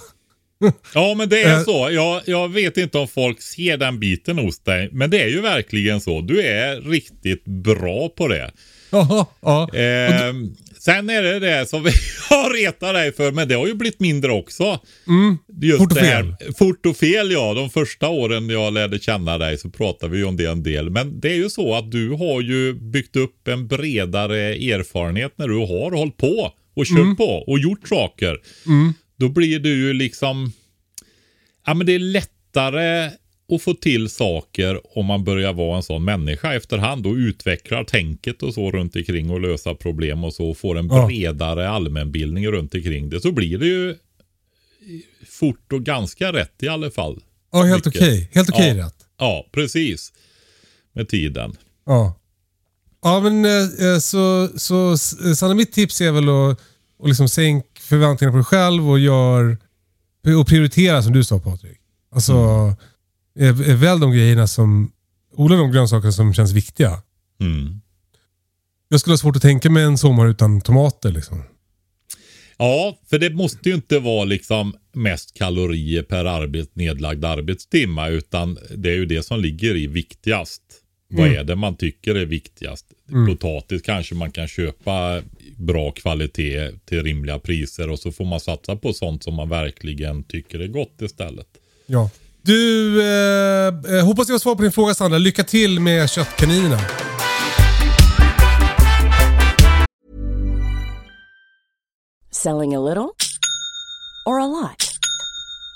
[0.93, 1.63] Ja, men det är Eh.
[1.63, 1.89] så.
[1.91, 5.41] Jag, jag vet inte om folk ser den biten hos dig, men det är ju
[5.41, 6.21] verkligen så.
[6.21, 8.52] Du är riktigt bra på det.
[8.91, 9.69] Jaha, ja.
[9.73, 11.84] Ehm, sen är det det som
[12.30, 14.80] jag retar dig för, men det har ju blivit mindre också.
[15.62, 17.54] Just Fort och det här- Fort och fel ja.
[17.54, 20.89] De första åren jag lärde känna dig så pratade vi ju om det en del.
[20.89, 25.47] Men det är ju så att du har ju byggt upp en bredare erfarenhet när
[25.47, 28.38] du har hållit på och kört på och gjort saker.
[29.23, 30.51] Då blir du ju liksom,
[31.65, 33.12] ja men det är lättare
[33.55, 38.43] att få till saker om man börjar vara en sån människa efterhand och utvecklar tänket
[38.43, 41.07] och så runt omkring och lösa problem och så och får en Ja.
[41.07, 43.95] bredare allmänbildning runt omkring det så blir det ju
[45.27, 47.23] fort och ganska rätt i alla fall.
[47.51, 48.29] ja helt okej.
[48.33, 48.86] Helt okej Ja.
[48.86, 48.95] rätt.
[49.19, 50.13] Ja, precis.
[50.93, 51.55] Med tiden.
[51.86, 52.19] Ja.
[53.03, 53.51] Ja, men eh,
[53.93, 56.59] eh, så, så eh, Sanna, mitt tips är väl att,
[56.99, 59.58] att liksom sänk förväntningarna på dig själv och gör
[60.39, 61.80] och prioritera som du sa Patrik.
[62.12, 62.34] Alltså,
[63.39, 63.60] Mm.
[63.60, 64.91] eh, eh, välj de grejerna som,
[65.36, 67.02] odla de grönsaker som känns viktiga.
[67.41, 67.82] Mm.
[68.89, 71.43] Jag skulle ha svårt att tänka mig en sommar utan tomater liksom.
[72.58, 78.58] Ja, för det måste ju inte vara liksom mest kalorier per arbet, nedlagd arbetstimma utan
[78.76, 80.62] det är ju det som ligger i viktigast.
[81.10, 82.86] Vad är det man tycker är viktigast?
[83.28, 85.22] Potatis kanske man kan köpa
[85.57, 90.23] bra kvalitet till rimliga priser och så får man satsa på sånt som man verkligen
[90.23, 91.47] tycker är gott istället.
[91.85, 92.09] Ja.
[92.41, 95.17] Du, eh, hoppas jag har svar på din fråga Sandra.
[95.17, 96.79] Lycka till med köttkaninerna.
[102.31, 103.09] Selling a little
[104.25, 104.92] or a lot?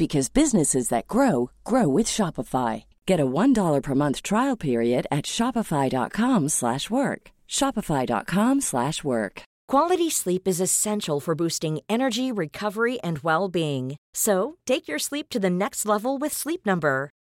[0.00, 2.84] because businesses that grow grow with Shopify.
[3.06, 7.22] Get a $1 per month trial period at shopify.com/work.
[7.58, 9.42] shopify.com/work.
[9.74, 13.96] Quality sleep is essential for boosting energy, recovery, and well-being.
[14.14, 17.10] So, take your sleep to the next level with Sleep Number.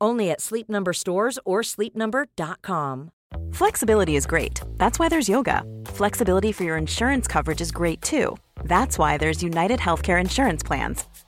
[0.00, 3.10] Only at Sleep Number stores or sleepnumber.com.
[3.52, 4.60] Flexibility is great.
[4.76, 5.62] That's why there's yoga.
[5.86, 8.36] Flexibility for your insurance coverage is great too.
[8.64, 11.04] That's why there's United Healthcare Insurance Plans.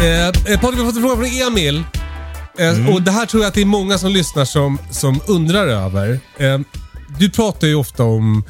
[0.00, 1.84] Eh, eh, Patrik, vi har fått en fråga från Emil.
[2.58, 5.66] Eh, Och Det här tror jag att det är många som lyssnar som, som undrar
[5.66, 6.20] över.
[6.38, 6.58] Eh,
[7.18, 8.44] du pratar ju ofta om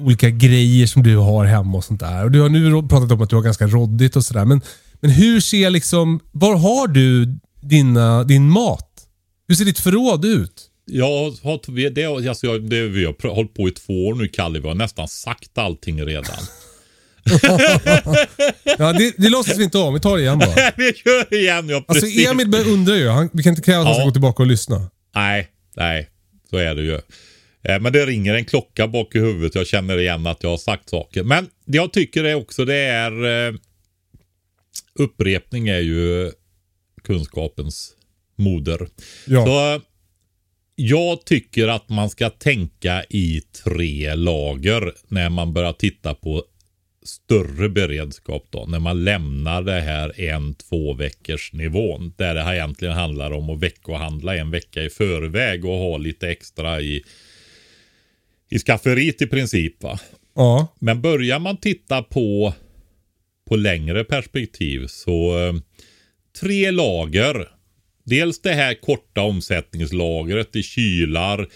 [0.00, 2.24] olika grejer som du har hemma och sånt där.
[2.24, 4.44] Och Du har nu pratat om att du har ganska roddigt och sådär.
[4.44, 4.60] Men,
[5.00, 8.88] men hur ser liksom, var har du dina, din mat?
[9.48, 10.68] Hur ser ditt förråd ut?
[10.86, 14.58] Jag har, det, alltså jag, det, vi har hållit på i två år nu Kalle.
[14.60, 16.36] Vi har nästan sagt allting redan.
[18.78, 19.94] Ja, det, det låtsas vi inte om.
[19.94, 20.54] Vi tar det igen bara.
[20.76, 22.28] vi kör igen ja, Alltså precis.
[22.30, 23.08] Emil börjar undra ju.
[23.08, 24.06] Han, vi kan inte kräva att han ska Ja.
[24.06, 24.90] gå tillbaka och lyssna.
[25.14, 26.08] Nej, nej.
[26.50, 26.94] Så är det ju.
[27.64, 29.54] Eh, Men det ringer en klocka bak i huvudet.
[29.54, 31.22] Jag känner igen att jag har sagt saker.
[31.22, 33.54] Men det jag tycker är också det är eh,
[34.98, 36.32] upprepning är ju
[37.04, 37.90] kunskapens
[38.38, 38.88] moder.
[39.26, 39.44] Ja.
[39.46, 39.80] Så eh,
[40.74, 46.44] jag tycker att man ska tänka i tre lager när man börjar titta på
[47.02, 48.66] större beredskap då.
[48.66, 52.14] När man lämnar det här en, två veckors nivån.
[52.16, 56.28] Där det här egentligen handlar om att veckohandla en vecka i förväg och ha lite
[56.28, 57.04] extra i,
[58.50, 59.82] i skafferiet i princip.
[59.82, 59.98] Va?
[60.34, 60.74] ja.
[60.78, 62.54] Men börjar man titta på,
[63.48, 65.54] på längre perspektiv så eh,
[66.40, 67.48] tre lager
[68.04, 71.48] Dels det här korta omsättningslagret i kylar,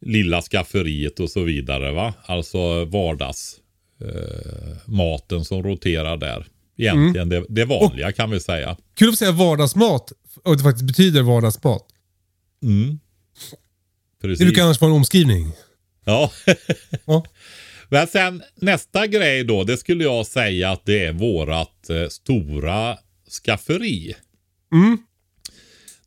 [0.00, 1.92] lilla skafferiet och så vidare.
[1.92, 2.14] va.
[2.26, 3.61] Alltså vardags
[4.04, 6.46] eh, maten som roterar där.
[6.76, 8.76] Egentligen det, det vanliga kan vi säga.
[8.94, 10.12] Kul att säga vardagsmat
[10.42, 11.86] och det faktiskt betyder vardagsmat.
[12.62, 12.98] Mm.
[14.20, 14.46] Det Precis.
[14.46, 15.52] brukar annars vara en omskrivning.
[16.04, 16.32] Ja.
[17.04, 17.24] Ja.
[17.88, 22.98] Men sen nästa grej då, det skulle jag säga att det är vårat eh, stora
[23.44, 24.14] skafferi.
[24.72, 24.98] Mm.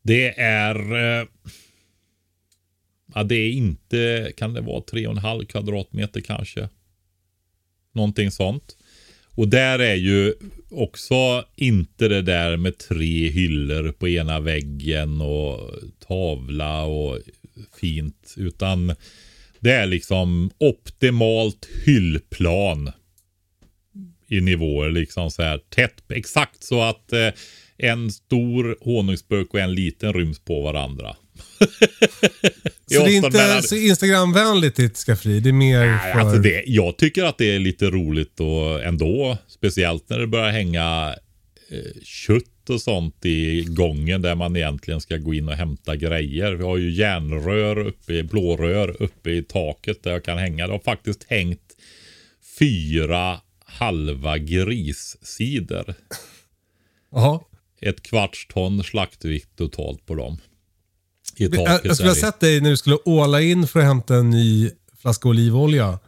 [0.01, 0.95] Det är...
[0.95, 1.27] Eh,
[3.13, 6.69] ja, det är inte, kan det vara 3,5 kvadratmeter kanske?
[7.95, 8.77] Någonting sånt.
[9.36, 10.34] Och där är ju
[10.71, 15.71] också inte det där med tre hyllor på ena väggen och
[16.08, 17.19] tavla och
[17.81, 18.36] fint.
[18.38, 18.95] Utan
[19.60, 22.91] det är liksom optimalt hyllplan
[24.27, 26.12] i nivåer liksom så här tätt.
[26.12, 27.29] Exakt så att eh,
[27.77, 31.15] en stor honungsburk och en liten ryms på varandra.
[32.87, 35.39] Så det är inte mellan- Instagramvänligt ditt skafferi.
[35.39, 36.19] Det är mer Nej, för...
[36.19, 39.37] alltså det, jag tycker att det är lite roligt och ändå.
[39.47, 41.15] Speciellt när det börjar hänga
[41.69, 46.51] eh, kött och sånt i gången där man egentligen ska gå in och hämta grejer.
[46.53, 50.67] Vi har ju järnrör uppe i, blårör uppe i taket där jag kan hänga.
[50.67, 51.75] Det har faktiskt hängt
[52.59, 55.93] fyra halva grissidor.
[57.81, 60.37] Ett kvarts ton slaktvikt totalt på dem.
[61.37, 63.85] I Jag, taket jag skulle ha sett dig när du skulle åla in för att
[63.85, 64.69] hämta en ny
[65.01, 65.99] flaska olivolja.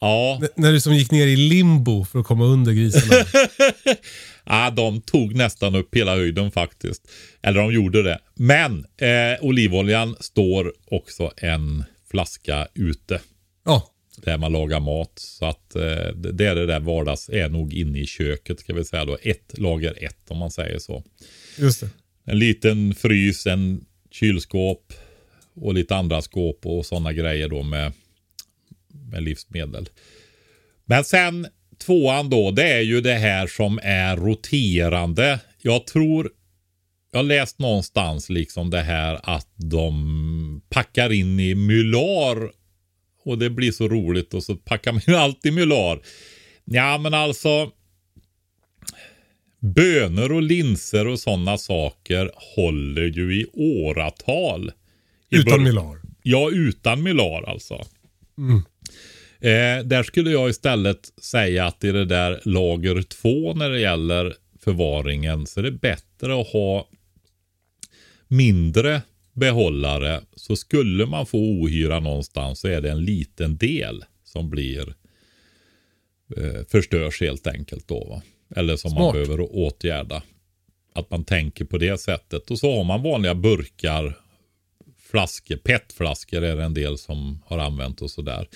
[0.00, 3.24] Ja, N- När du som gick ner i limbo för att komma under grisarna.
[4.44, 7.02] Ja, de tog nästan upp hela höjden faktiskt.
[7.42, 8.18] Eller de gjorde det.
[8.34, 9.08] Men eh,
[9.44, 13.20] olivoljan står också en flaska ute.
[13.64, 13.90] ja,
[14.24, 15.12] Där man lagar mat.
[15.16, 15.82] Så att eh,
[16.14, 19.18] det det är det där vardags är nog inne i köket ska vi säga då.
[19.22, 21.04] Ett lager ett om man säger så.
[21.58, 21.88] just det.
[22.24, 24.92] En liten frys, en kylskåp
[25.54, 27.92] och lite andra skåp och sådana grejer då med,
[28.88, 29.88] med livsmedel.
[30.84, 31.46] Men sen
[31.86, 35.40] tvåan då, det är ju det här som är roterande.
[35.62, 36.30] Jag tror,
[37.12, 42.50] jag har läst någonstans liksom det här att de packar in i mylar
[43.24, 46.00] och det blir så roligt och så packar man ju allt i mylar.
[46.64, 47.70] Ja men alltså
[49.62, 54.72] Bönor och linser och sådana saker håller ju i åratal.
[55.30, 55.98] I Utan Milar.
[56.22, 57.74] Ja, utan mylar alltså.
[59.40, 64.34] Eh, där skulle jag istället säga att i det där lager två när det gäller
[64.60, 66.88] förvaringen så är det bättre att ha
[68.28, 70.20] mindre behållare.
[70.36, 74.94] Så skulle man få ohyra någonstans så är det en liten del som blir
[76.36, 78.04] eh, förstörs helt enkelt då.
[78.04, 78.22] Va?
[78.56, 79.12] Eller som man Smart.
[79.12, 80.22] behöver åtgärda.
[80.94, 82.50] Att man tänker på det sättet.
[82.50, 84.18] Och så har man vanliga burkar,
[85.10, 88.48] flaskor, petflaskor är det en del som har använt och sådär.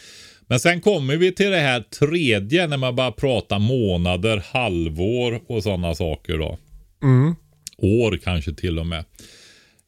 [0.47, 5.63] Men sen kommer vi till det här tredje när man bara pratar månader, halvår och
[5.63, 6.59] sådana saker då.
[7.03, 7.35] Mm.
[7.79, 9.05] År kanske till och med.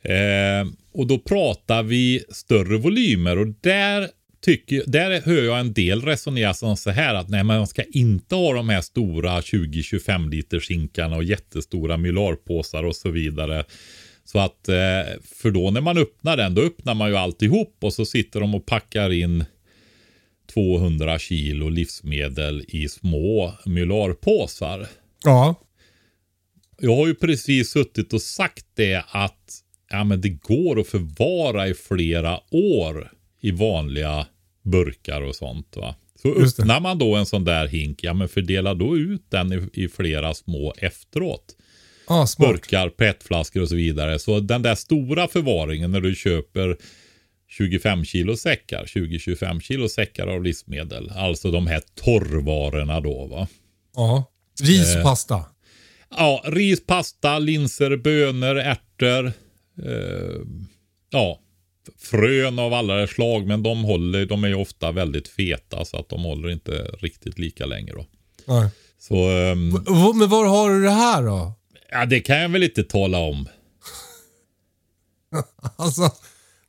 [0.03, 4.09] Eh, och då pratar vi större volymer och där
[4.41, 8.35] tycker, där hör jag en del resonera som så här att nej, man ska inte
[8.35, 13.65] ha de här stora 20-25 liters hinkarna och jättestora mylarpåsar och så vidare.
[14.25, 17.93] Så att, eh, för då när man öppnar den, då öppnar man ju alltihop och
[17.93, 19.45] så sitter de och packar in
[20.55, 24.87] 200 kilo livsmedel i små mylarpåsar.
[25.25, 25.55] Ja.
[26.81, 31.69] Jag har ju precis suttit och sagt det att ja, men det går att förvara
[31.69, 34.27] i flera år i vanliga
[34.63, 35.77] burkar och sånt.
[35.77, 35.95] va.
[36.23, 39.83] Så öppnar man då en sån där hink, ja men fördela då ut den i,
[39.85, 41.57] i flera små efteråt.
[42.07, 42.49] Ah, smart.
[42.51, 44.19] Burkar, petflaskor och så vidare.
[44.19, 46.77] Så den där stora förvaringen när du köper
[47.49, 51.11] 25 kilo säckar, 20-25 kilo säckar av livsmedel.
[51.17, 53.47] Alltså de här torrvarorna då va.
[53.97, 54.33] Ja.
[54.63, 55.03] Ris Eh.
[55.03, 55.45] pasta.
[56.11, 59.27] Ja, ris, pasta, linser, bönor, ärtor.
[59.83, 60.41] Eh,
[61.11, 61.41] ja,
[61.99, 63.47] frön av alla slag.
[63.47, 67.39] Men de, håller, de är ju ofta väldigt feta så att de håller inte riktigt
[67.39, 68.07] lika länge då.
[68.47, 68.69] Nej.
[69.01, 71.53] Så V- Men var har du det här då?
[71.91, 73.49] ja, det kan jag väl inte tala om.
[75.77, 76.11] Alltså,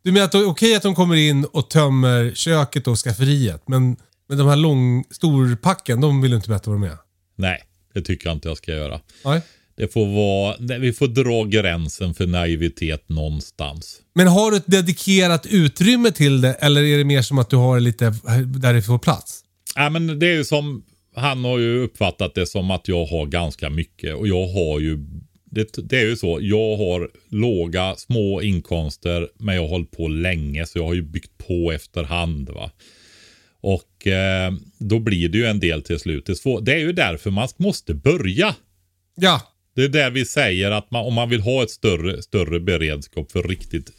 [0.03, 3.63] du menar att det är okej att de kommer in och tömmer köket och skafferiet,
[3.67, 3.95] men,
[4.29, 6.97] men de här lång, storpacken, de vill du inte berätta vad de är?
[7.35, 7.63] Nej,
[7.93, 9.01] det tycker jag inte jag ska göra.
[9.25, 9.41] Nej.
[9.79, 14.01] Det får vara, nej, vi får dra gränsen för naivitet någonstans.
[14.15, 17.55] Men har du ett dedikerat utrymme till det eller är det mer som att du
[17.55, 18.13] har lite
[18.45, 19.43] där det får plats?
[19.75, 20.83] Ja, men det är ju som,
[21.15, 24.97] han har ju uppfattat det som att jag har ganska mycket och jag har ju
[25.45, 26.39] det, det är ju så.
[26.41, 31.01] Jag har låga, små inkomster, men jag har hållit på länge, så jag har ju
[31.01, 32.49] byggt på efterhand.
[32.49, 32.71] va.
[33.61, 36.25] Och eh, då blir det ju en del till slut.
[36.25, 38.55] Det är, svår, det är ju därför man måste börja.
[39.15, 39.41] Ja,
[39.75, 43.31] det är där vi säger att man, om man vill ha ett större, större beredskap
[43.31, 43.91] för riktigt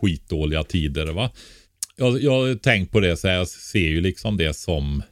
[0.00, 1.06] skitdåliga tider.
[1.06, 1.30] Va?
[1.96, 5.02] Jag, jag har tänkt på det så här, jag ser ju liksom det som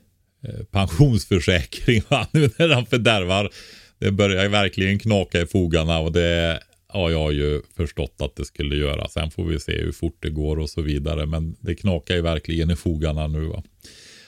[0.44, 2.02] eh, pensionsförsäkring.
[2.08, 2.26] Va?
[2.32, 3.50] Nu när den fördärvar,
[3.98, 8.44] det börjar ju verkligen knaka i fogarna och det har jag ju förstått att det
[8.44, 9.08] skulle göra.
[9.08, 11.26] Sen får vi se hur fort det går och så vidare.
[11.26, 13.44] Men det knakar ju verkligen i fogarna nu.
[13.44, 13.62] Va?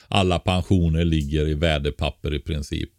[0.07, 2.89] Alla pensioner ligger i värdepapper i princip.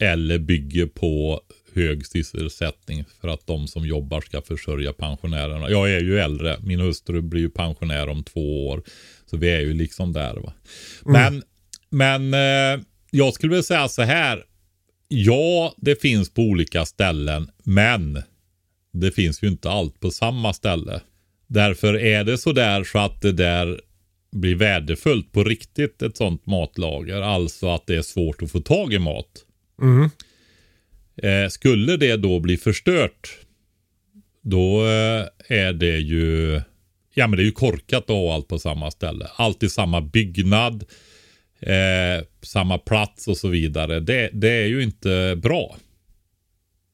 [0.00, 1.40] Eller bygger på
[1.74, 5.70] hög sysselsättning för att de som jobbar ska försörja pensionärerna.
[5.70, 6.56] Jag är ju äldre.
[6.62, 8.82] Min hustru blir ju pensionär om två år.
[9.26, 10.34] Så vi är ju liksom där.
[10.34, 10.52] Va?
[11.04, 11.42] Men,
[11.90, 14.44] men eh, jag skulle vilja säga så här.
[15.08, 17.50] Ja, det finns på olika ställen.
[17.64, 18.22] Men
[18.92, 21.00] det finns ju inte allt på samma ställe.
[21.46, 23.80] Därför är det så där så att det där
[24.32, 27.20] blir värdefullt på riktigt ett sånt matlager.
[27.20, 29.44] Alltså att det är svårt att få tag i mat.
[31.16, 33.38] Eh, skulle det då bli förstört,
[34.42, 36.60] då eh, är det ju
[37.14, 39.26] Ja men det är ju korkat att ha allt på samma ställe.
[39.36, 40.84] Allt i samma byggnad,
[41.60, 44.00] eh, samma plats och så vidare.
[44.00, 45.76] Det, det är ju inte bra.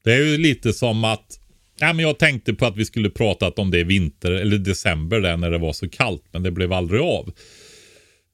[0.03, 1.37] Det är ju lite som att
[1.79, 5.19] Ja, men jag tänkte på att vi skulle pratat om det i vinter eller december
[5.19, 6.23] där när det var så kallt.
[6.31, 7.33] Men det blev aldrig av.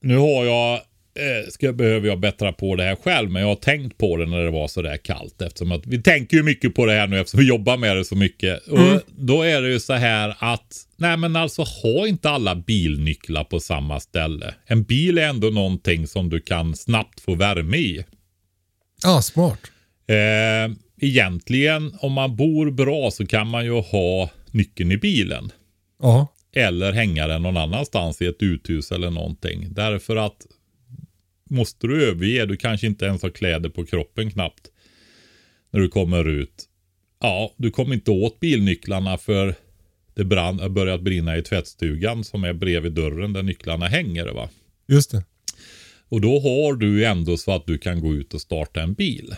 [0.01, 0.81] Nu har jag,
[1.17, 3.31] eh, ska, behöver jag bättra på det här själv.
[3.31, 5.41] Men jag har tänkt på det när det var så där kallt.
[5.41, 8.05] Eftersom att vi tänker ju mycket på det här nu eftersom vi jobbar med det
[8.05, 8.67] så mycket.
[8.67, 13.43] Och då är det ju så här att, nej men alltså ha inte alla bilnycklar
[13.43, 14.53] på samma ställe.
[14.65, 18.05] En bil är ändå någonting som du kan snabbt få värme i.
[19.03, 19.59] ja smart.
[20.07, 25.51] Eh, egentligen om man bor bra så kan man ju ha nyckeln i bilen.
[26.01, 26.27] Ja.
[26.55, 29.67] Eller hänga den någon annanstans i ett uthus eller någonting.
[29.71, 30.45] Därför att
[31.49, 34.71] måste du överge, du kanske inte ens har kläder på kroppen knappt.
[35.71, 36.65] När du kommer ut.
[37.19, 39.55] Ja, du kommer inte åt bilnycklarna för
[40.13, 44.25] det brann, har börjat brinna i tvättstugan som är bredvid dörren där nycklarna hänger.
[44.25, 44.49] Va?
[44.87, 45.23] Just det.
[46.09, 49.35] Och då har du ändå så att du kan gå ut och starta en bil.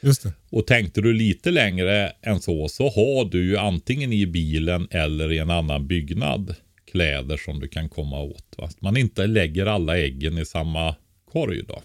[0.00, 0.32] Just det.
[0.50, 5.32] Och tänkte du lite längre än så så har du ju antingen i bilen eller
[5.32, 6.54] i en annan byggnad
[6.90, 8.54] kläder som du kan komma åt.
[8.58, 8.64] Va?
[8.64, 10.94] Att man inte lägger alla äggen i samma
[11.32, 11.82] korg då.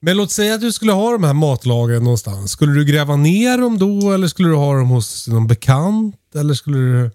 [0.00, 2.50] Men låt säga att du skulle ha de här matlagren någonstans.
[2.52, 6.16] Skulle du gräva ner dem då eller skulle du ha dem hos någon bekant?
[6.34, 7.10] Eller skulle du...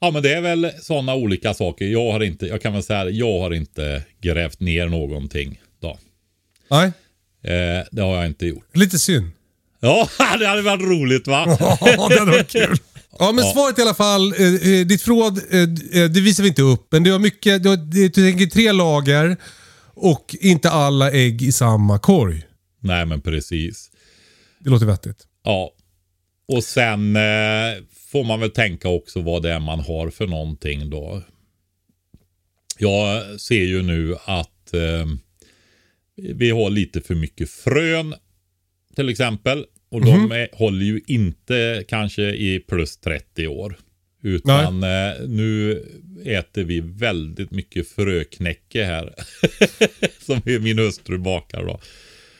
[0.00, 1.84] Ja men det är väl sådana olika saker.
[1.84, 5.98] Jag har inte, jag kan väl säga jag har inte grävt ner någonting då.
[6.70, 6.92] Nej,
[7.46, 8.76] Eh, det har jag inte gjort.
[8.76, 9.30] lite synd.
[9.80, 11.56] Ja, det hade varit roligt va?
[11.60, 11.78] Ja,
[12.08, 12.76] det hade varit kul.
[13.18, 14.32] Ja, men svaret i alla fall.
[14.32, 15.60] Eh, eh, ditt förråd, eh,
[16.02, 16.86] eh, det visar vi inte upp.
[16.90, 19.36] Men du har mycket, du, har, du tänker tre lager
[19.94, 22.42] och inte alla ägg i samma korg.
[22.80, 23.90] Nej men precis.
[24.58, 25.26] Det låter vettigt.
[25.44, 25.72] Ja.
[26.48, 30.90] Och sen eh, får man väl tänka också vad det är man har för någonting
[30.90, 31.22] då.
[32.78, 35.06] Jag ser ju nu att eh,
[36.16, 38.14] vi har lite för mycket frön
[38.96, 39.66] till exempel.
[39.88, 43.76] Och de är, håller ju inte kanske i plus 30 år.
[44.24, 45.82] Utan eh, nu
[46.24, 49.14] äter vi väldigt mycket fröknäcke här.
[50.26, 51.80] som min hustru bakar då.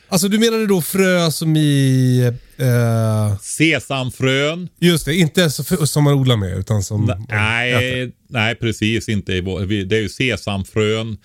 [0.07, 2.19] Alltså du menade då frö som i...
[2.57, 4.69] Eh, Sesamfrön.
[4.79, 7.25] just det, inte som man odlar med utan som...
[7.29, 9.33] Nej, nej, precis inte.
[9.33, 11.17] i vår- Det är ju sesamfrön.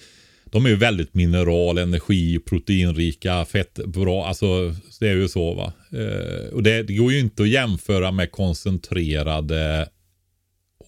[0.45, 4.27] De är ju väldigt mineral, energi, proteinrika, fett, bra.
[4.27, 5.73] Alltså det är ju så va.
[5.93, 9.89] Eh, och det, det går ju inte att jämföra med koncentrerade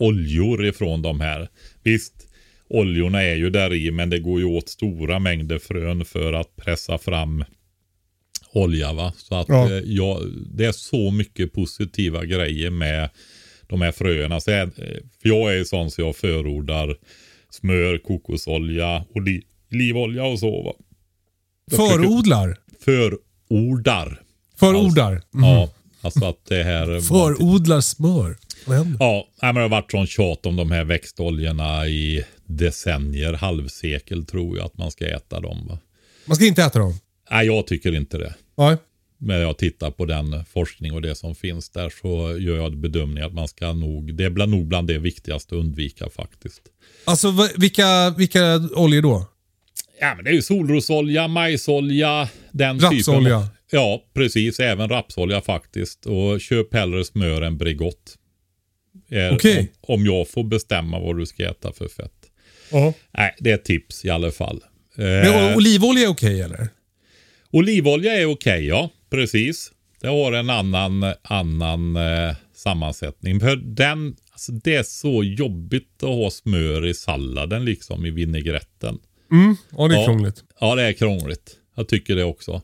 [0.06, 1.48] oljor ifrån de här.
[1.82, 2.28] Visst,
[2.68, 6.56] oljorna är ju där i men det går ju åt stora mängder frön för att
[6.56, 7.44] pressa fram
[8.52, 9.12] olja va.
[9.16, 9.70] Så att Ja.
[9.70, 13.10] eh, ja, det är så mycket positiva grejer med
[13.68, 14.40] de här fröerna.
[14.40, 16.96] Så jag, för jag är sån så jag förordar
[17.50, 19.42] smör, kokosolja, oli-
[19.72, 20.72] olivolja och så va.
[21.70, 22.56] Jag försöker- Förodlar.
[22.84, 24.20] Förordar.
[24.60, 25.10] Förordar.
[25.12, 25.22] Mm.
[25.48, 25.70] Ja,
[26.02, 27.00] alltså att det här...
[27.00, 28.36] Förodlar smör.
[28.98, 34.56] Ja, men det har varit sån tjat om de här växtoljorna i decennier, halvsekel tror
[34.56, 35.66] jag att man ska äta dem.
[35.68, 35.78] Va?
[36.24, 36.94] Man ska inte äta dem.
[37.30, 38.34] Nej, jag tycker inte det.
[38.56, 38.76] Nej.
[39.18, 43.24] Men jag tittar på den forskning och det som finns där så gör jag bedömningen
[43.26, 46.62] att man ska nog, det är bland, nog bland det viktigaste att undvika faktiskt.
[47.04, 49.26] Alltså vilka, vilka oljor då?
[50.00, 53.46] Ja men det är ju solrosolja, majsolja, den typen.
[53.72, 54.60] Ja, precis.
[54.60, 56.06] Även rapsolja faktiskt.
[56.06, 58.18] Och köp hellre smör än Bregott.
[59.10, 59.72] Är- Okej.
[59.80, 62.12] Om, om jag får bestämma vad du ska äta för fett.
[62.72, 62.94] Ja.
[63.18, 64.60] Nej, det är ett tips i alla fall.
[64.98, 66.68] Eh, Men o- olivolja är okej eller?
[67.50, 68.90] Olivolja är okej, ja.
[69.10, 69.72] Precis.
[70.00, 73.40] Det har en annan, annan eh, sammansättning.
[73.40, 78.98] För den, alltså det är så jobbigt att ha smör i salladen liksom i vinägretten.
[79.32, 79.56] Mm.
[79.76, 80.04] Ja, det är Ja.
[80.04, 80.44] krångligt.
[80.60, 81.56] Ja, det är krångligt.
[81.74, 82.62] Jag tycker det också.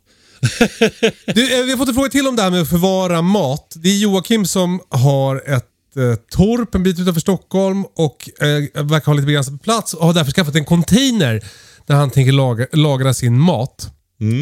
[1.27, 3.73] Du, eh, vi har fått en fråga till om det här med att förvara mat.
[3.77, 9.07] Det är Joakim som har ett eh, torp en bit utanför Stockholm och eh, verkar
[9.07, 11.45] ha lite begränsad plats och har därför skaffat en container
[11.87, 13.91] där han tänker lagra, lagra sin mat.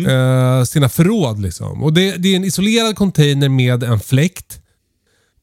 [0.09, 1.83] Eh, sina förråd liksom.
[1.83, 4.61] Och det, det är en isolerad container med en fläkt.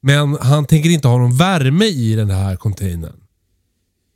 [0.01, 3.15] Men han tänker inte ha någon värme i den här containern.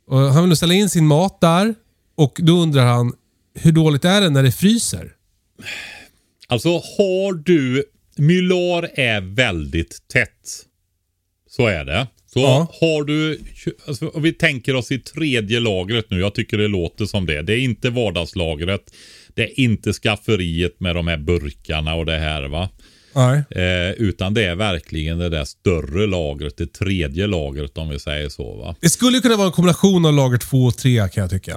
[0.08, 1.74] Och han vill nu ställa in sin mat där
[2.16, 3.12] och då undrar han
[3.54, 5.12] hur dåligt är det när det fryser?
[6.48, 7.84] Alltså har du,
[8.16, 10.64] mylar är väldigt tätt.
[11.50, 12.06] Så är det.
[12.26, 12.72] Så Ja.
[12.80, 13.40] har du,
[13.86, 17.42] alltså, om vi tänker oss i tredje lagret nu, jag tycker det låter som det.
[17.42, 18.80] Det är inte vardagslagret.
[19.34, 22.68] Det är inte skafferiet med de här burkarna och det här va.
[23.14, 23.42] Nej.
[23.50, 28.28] Eh, utan det är verkligen det där större lagret, det tredje lagret om vi säger
[28.28, 28.76] så va.
[28.80, 31.56] Det skulle kunna vara en kombination av lager 2 och 3 kan jag tycka.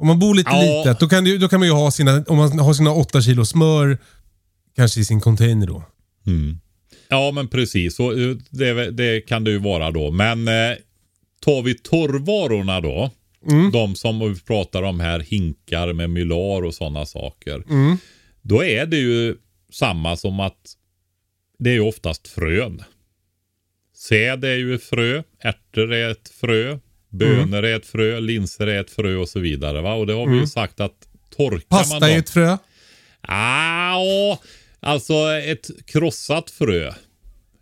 [0.00, 0.60] Om man bor lite Ja.
[0.84, 3.22] litet, då kan, det, då kan man ju ha sina, om man har sina 8
[3.22, 3.98] kilo smör
[4.76, 5.82] kanske i sin container då.
[7.08, 10.10] Ja men precis, så, eh, det, det kan det ju vara då.
[10.10, 10.76] Men eh,
[11.40, 13.10] tar vi torrvarorna då.
[13.72, 17.62] De som vi pratar om här, hinkar med mylar och sådana saker.
[18.42, 19.36] Då är det ju
[19.72, 20.58] samma som att
[21.58, 22.82] det är ju oftast frön.
[23.96, 26.78] Säd är ju ett frö, ärtor är ett frö,
[27.10, 29.80] bönor är ett frö, linser är ett frö och så vidare.
[29.80, 29.94] Va?
[29.94, 30.92] Och det har vi ju sagt att
[31.36, 32.08] torkar man Pasta dem...
[32.08, 32.56] i ett frö.
[33.20, 34.36] Ah,
[34.80, 36.92] alltså ett krossat frö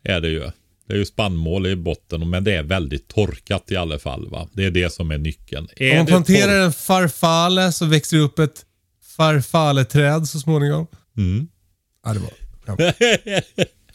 [0.04, 0.50] är det ju.
[0.88, 4.28] Det är ju spannmål i botten, men det är väldigt torkat i alla fall.
[4.30, 4.48] Va?
[4.52, 5.68] Det är det som är nyckeln.
[5.76, 8.64] Är Om man planterar en farfalle så växer det upp ett
[9.16, 10.86] farfalleträd så småningom.
[11.16, 11.48] Mm.
[12.04, 12.30] Ja, det var...
[12.66, 12.76] Ja,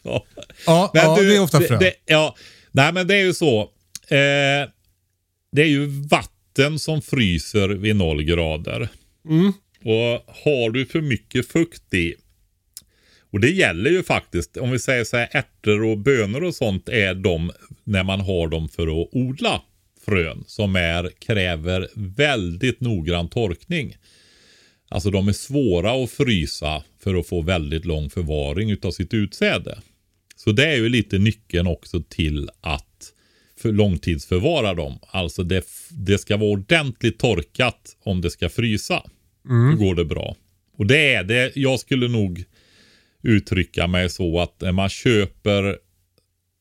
[0.66, 0.90] ja.
[0.94, 1.78] ja du, det är ofta frö.
[1.78, 2.36] Det, ja,
[2.72, 3.60] nej men det är ju så.
[4.08, 4.68] Eh,
[5.54, 8.88] det är ju vatten som fryser vid noll grader.
[9.28, 9.52] Mm.
[9.80, 12.14] Och har du för mycket fukt i.
[13.32, 16.88] Och det gäller ju faktiskt, om vi säger så här ärtor och bönor och sånt
[16.88, 17.52] är de
[17.84, 19.62] när man har dem för att odla
[20.04, 23.96] frön som är, kräver väldigt noggrann torkning.
[24.88, 29.78] Alltså de är svåra att frysa för att få väldigt lång förvaring utav sitt utsäde.
[30.36, 32.93] Så det är ju lite nyckeln också till att
[33.64, 34.98] för långtidsförvara dem.
[35.10, 39.02] Alltså det, det ska vara ordentligt torkat om det ska frysa.
[39.70, 40.36] Då går det bra.
[40.76, 41.52] Och det är det.
[41.56, 42.44] Jag skulle nog
[43.22, 45.78] uttrycka mig så att när man köper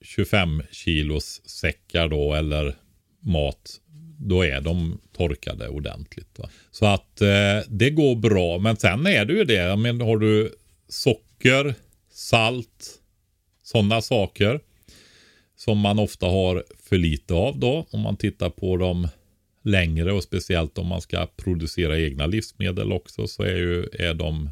[0.02, 2.76] 25 kilos säckar då eller
[3.20, 3.80] mat.
[4.20, 6.40] Då är de torkade ordentligt.
[6.40, 6.50] Va?
[6.72, 8.60] Så att eh, det går bra.
[8.60, 9.76] Men sen är det ju det.
[9.76, 10.56] Men har du
[10.90, 11.76] socker,
[12.12, 13.00] salt,
[13.64, 14.60] sådana saker.
[15.56, 17.88] Som man ofta har för lite av då.
[17.92, 19.08] Om man tittar på dem
[19.64, 24.50] längre och speciellt om man ska producera egna livsmedel också så är, ju, är de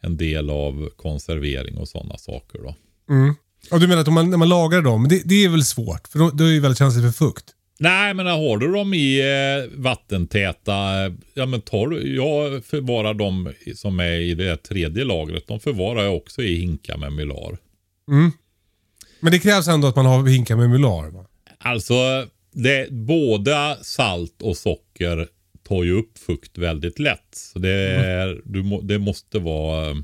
[0.00, 2.74] en del av konservering och sådana saker då.
[3.10, 3.34] Mm.
[3.70, 6.08] Och du menar att om man, när man lagar dem, det, det är väl svårt?
[6.08, 7.44] För då, då är det väldigt känsligt för fukt.
[7.78, 10.72] Nej, men har du dem i eh, vattentäta,
[11.34, 16.04] ja men tar du, jag förvarar dem som är i det tredje lagret, de förvarar
[16.04, 17.58] jag också i hinkar med mylar.
[19.20, 21.10] Men det krävs ändå att man har hinkar med mylar.
[21.10, 21.26] Va?
[21.64, 25.28] Alltså, det, båda salt och socker
[25.68, 27.28] tar ju upp fukt väldigt lätt.
[27.32, 29.96] Så det, är, du må, det måste vara,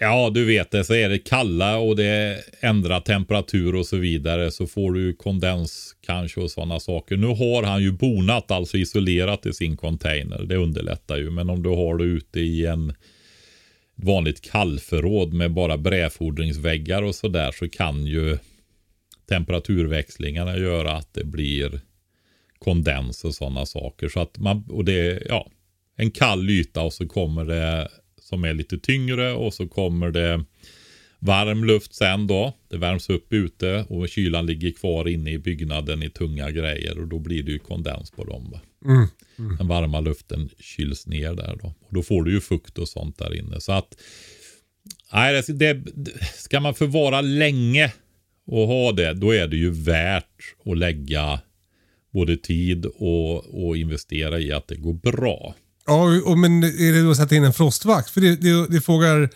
[0.00, 4.50] ja du vet det, så är det kalla och det ändrar temperatur och så vidare
[4.50, 7.16] så får du kondens kanske och sådana saker.
[7.16, 10.42] Nu har han ju bonat, alltså isolerat i sin container.
[10.42, 11.30] Det underlättar ju.
[11.30, 12.92] Men om du har det ute i en
[13.96, 18.38] vanligt kallförråd med bara brädfordringsväggar och sådär så kan ju
[19.26, 21.80] temperaturväxlingarna göra att det blir
[22.58, 24.08] kondens och sådana saker.
[24.08, 25.50] Så att man, och det är ja,
[25.96, 27.88] en kall yta och så kommer det
[28.20, 30.44] som är lite tyngre och så kommer det
[31.18, 32.52] varm luft sen då.
[32.68, 37.08] Det värms upp ute och kylan ligger kvar inne i byggnaden i tunga grejer och
[37.08, 38.50] då blir det ju kondens på dem.
[38.50, 38.60] Va?
[39.58, 41.74] Den varma luften kyls ner där då.
[41.80, 43.60] Och då får du ju fukt och sånt där inne.
[43.60, 43.96] Så att
[45.12, 47.92] nej, det, det, ska man förvara länge
[48.46, 51.40] och ha det, då är det ju värt att lägga
[52.12, 55.54] både tid och, och investera i att det går bra.
[55.86, 58.10] Ja, och, men är det då att sätta in en frostvakt?
[58.10, 59.28] För det, det, det frågar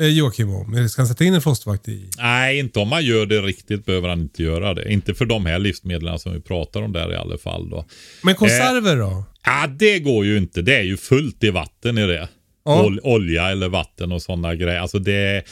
[0.00, 0.88] eh, Joakim om?
[0.88, 2.10] Ska han sätta in en frostvakt i?
[2.18, 4.92] Nej, inte om man gör det riktigt behöver han inte göra det.
[4.92, 7.70] Inte för de här livsmedlen som vi pratar om där i alla fall.
[7.70, 7.86] Då.
[8.22, 9.24] Men konserver då?
[9.44, 10.62] Ja, det går ju inte.
[10.62, 12.28] Det är ju fullt i vatten i det.
[12.64, 12.86] Ja.
[12.86, 14.80] Ol olja eller vatten och sådana grejer.
[14.80, 15.44] Alltså det,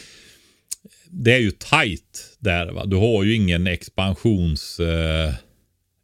[1.11, 2.67] det är ju tight där.
[2.73, 2.87] Va?
[2.87, 4.81] Du har ju ingen expansions...
[4.81, 5.35] Eh,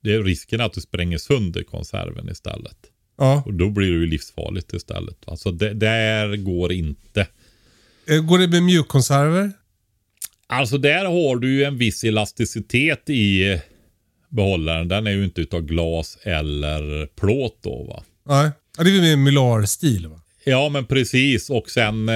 [0.04, 2.76] det är risken att du spränger sönder konserven istället.
[3.18, 3.42] Ja.
[3.46, 5.18] Och då blir det ju livsfarligt istället.
[5.26, 7.26] Alltså det där går inte.
[8.08, 9.52] Eh, Går det med mjukkonserver?
[10.46, 13.60] Alltså där har du ju en viss elasticitet i
[14.28, 14.88] behållaren.
[14.88, 18.02] Den är ju inte utav glas eller plåt då va.
[18.26, 18.50] Nej.
[18.78, 20.20] Ja, det är väl med Mylar-stil va?
[20.44, 22.14] Ja men precis och sen eh,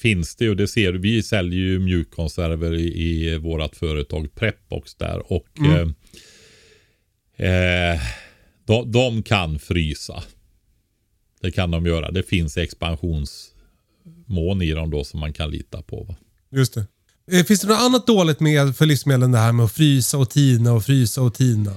[0.00, 5.32] finns det ju, det ser vi säljer ju mjukkonserver i, i vårat företag Prepbox där
[5.32, 5.88] och eh,
[7.48, 8.00] eh,
[8.66, 10.22] de, de kan frysa.
[11.40, 12.10] Det kan de göra.
[12.10, 16.04] Det finns expansionsmån i dem då som man kan lita på.
[16.04, 16.16] Va?
[16.52, 16.86] Just det.
[17.32, 20.30] Eh, Finns det något annat dåligt med för livsmedlen det här med att frysa och
[20.30, 21.74] tina och frysa och tina?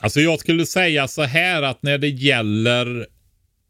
[0.00, 2.98] Alltså jag skulle säga så här att när det gäller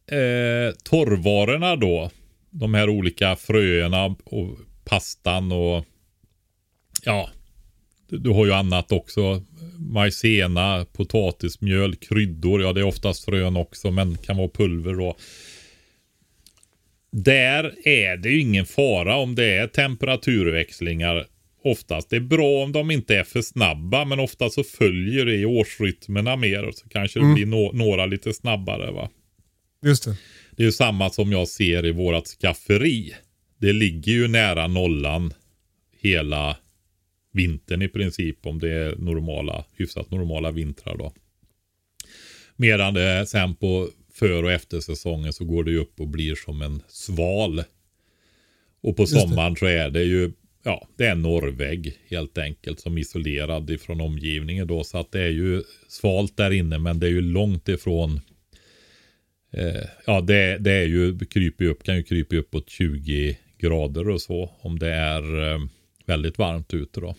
[0.07, 2.11] eh, torrvarorna då.
[2.51, 5.85] De här olika fröerna och pastan och
[7.05, 7.31] ja,
[8.09, 9.43] du, du har ju annat också.
[9.79, 12.63] Majsena, potatismjöl, kryddor.
[12.63, 15.17] Ja, det är oftast frön också, men kan vara pulver då.
[17.11, 21.27] Där är det ju ingen fara om det är temperaturväxlingar
[21.65, 22.11] oftast.
[22.11, 25.45] Det är bra om de inte är för snabba, men ofta så följer det i
[25.45, 26.63] årsrytmerna mer.
[26.65, 28.91] Och så kanske det blir nå- några lite snabbare.
[28.91, 29.11] va.
[29.85, 30.17] Just det.
[30.59, 33.15] Det är ju samma som jag ser i vårat skafferi.
[33.59, 35.33] Det ligger ju nära nollan
[36.01, 36.57] hela
[37.33, 41.13] vintern i princip om det är normala, hyfsat normala vintrar då.
[42.57, 46.63] Medan det sen på för och eftersäsongen så går det ju upp och blir som
[46.63, 47.63] en sval.
[48.81, 50.33] Och på sommaren så är det ju,
[50.63, 54.85] ja, det är en norrvägg helt enkelt som isolerad ifrån omgivningen då.
[54.85, 58.21] Så att det är ju svalt där inne men det är ju långt ifrån
[59.51, 64.21] Eh, ja, det, det är ju, kryper upp, kan ju krypa uppåt 20 grader och
[64.21, 65.59] så om det är eh,
[66.07, 67.15] väldigt varmt ute då.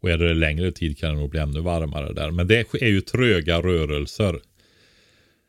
[0.00, 2.30] Och är det längre tid kan det nog bli ännu varmare där.
[2.30, 4.40] Men det är ju tröga rörelser.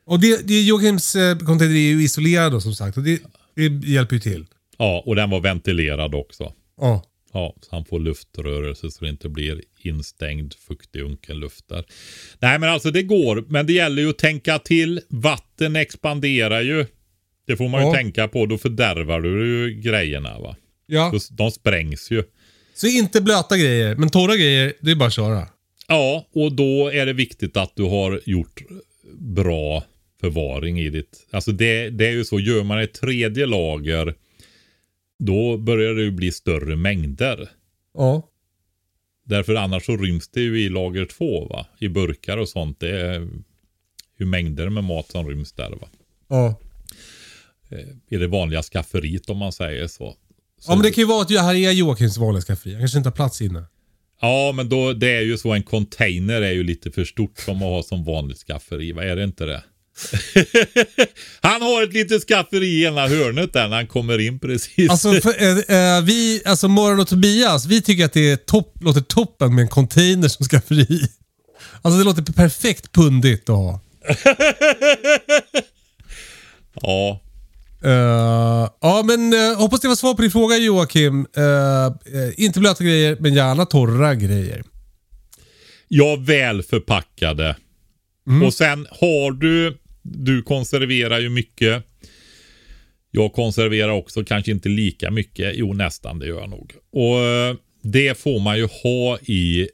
[0.06, 2.98] Och det, det Joakims eh, container är ju isolerad då, som sagt.
[2.98, 3.22] Och det,
[3.56, 4.46] det hjälper ju till.
[4.78, 6.54] Ja, och den var ventilerad också.
[6.78, 7.04] Ja.
[7.34, 11.86] Ja, så han får luftrörelse så det inte blir instängd fuktig unken luft där.
[12.40, 15.02] Nej men alltså det går, men det gäller ju att tänka till.
[15.10, 16.86] Vatten expanderar ju.
[17.48, 17.94] Det får man ju Ja.
[17.94, 20.56] tänka på, då fördärvar du ju grejerna va.
[20.86, 21.20] ja.
[21.20, 22.24] Så De sprängs ju.
[22.74, 25.48] Så inte blöta grejer, men torra grejer, det är bara att köra.
[25.88, 28.62] Ja, och då är det viktigt att du har gjort
[29.20, 29.84] bra
[30.22, 31.28] förvaring i ditt...
[31.32, 34.14] Alltså det, det är ju så, gör man ett tredje lager
[35.20, 37.50] då börjar det ju bli större mängder.
[37.94, 38.30] Ja.
[39.28, 41.66] Därför annars så ryms det ju i lager två va?
[41.80, 42.80] I burkar och sånt.
[42.80, 43.28] Det är
[44.20, 45.88] ju mängder med mat som ryms där va.
[46.28, 46.60] Ja.
[48.10, 50.16] I det vanliga skafferiet om man säger så.
[50.60, 52.74] så Ja men det kan ju vara att det här är Joakims vanliga skafferi.
[52.74, 53.66] Han kanske inte har plats inne.
[54.22, 57.56] Ja, men då, det är ju så en container är ju lite för stort som
[57.56, 58.92] att ha som vanligt skafferi.
[58.92, 59.64] Vad är det inte det?
[61.42, 64.90] han har ett litet skafferi i ena hörnet där när han kommer in precis.
[64.90, 68.78] Alltså, för, eh, eh, vi, alltså Morgon och Tobias, vi tycker att det är topp,
[68.82, 71.08] låter toppen med en container som skafferi.
[71.82, 73.80] Alltså det låter perfekt pundigt att ha.
[76.82, 77.22] ja,
[77.86, 81.28] Eh, ja men uh, hoppas det var svar på din fråga Joakim.
[81.38, 81.92] Eh,
[82.38, 84.64] inte blöta grejer, men gärna torra grejer.
[85.88, 87.56] ja, väl förpackade.
[88.46, 89.78] Och sen har du,
[90.08, 91.84] du konserverar ju mycket.
[93.12, 95.52] Jag konserverar också, kanske inte lika mycket.
[95.56, 96.74] Jo, nästan det gör jag nog.
[96.92, 99.70] Och eh, det får man ju ha i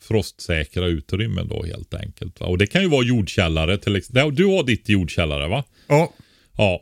[0.00, 2.40] frostsäkra utrymmen då helt enkelt.
[2.40, 2.46] Va?
[2.46, 4.34] Och det kan ju vara jordkällare till exempel.
[4.34, 5.64] Du har ditt jordkällare va?
[5.88, 6.12] Ja.
[6.56, 6.80] Ja.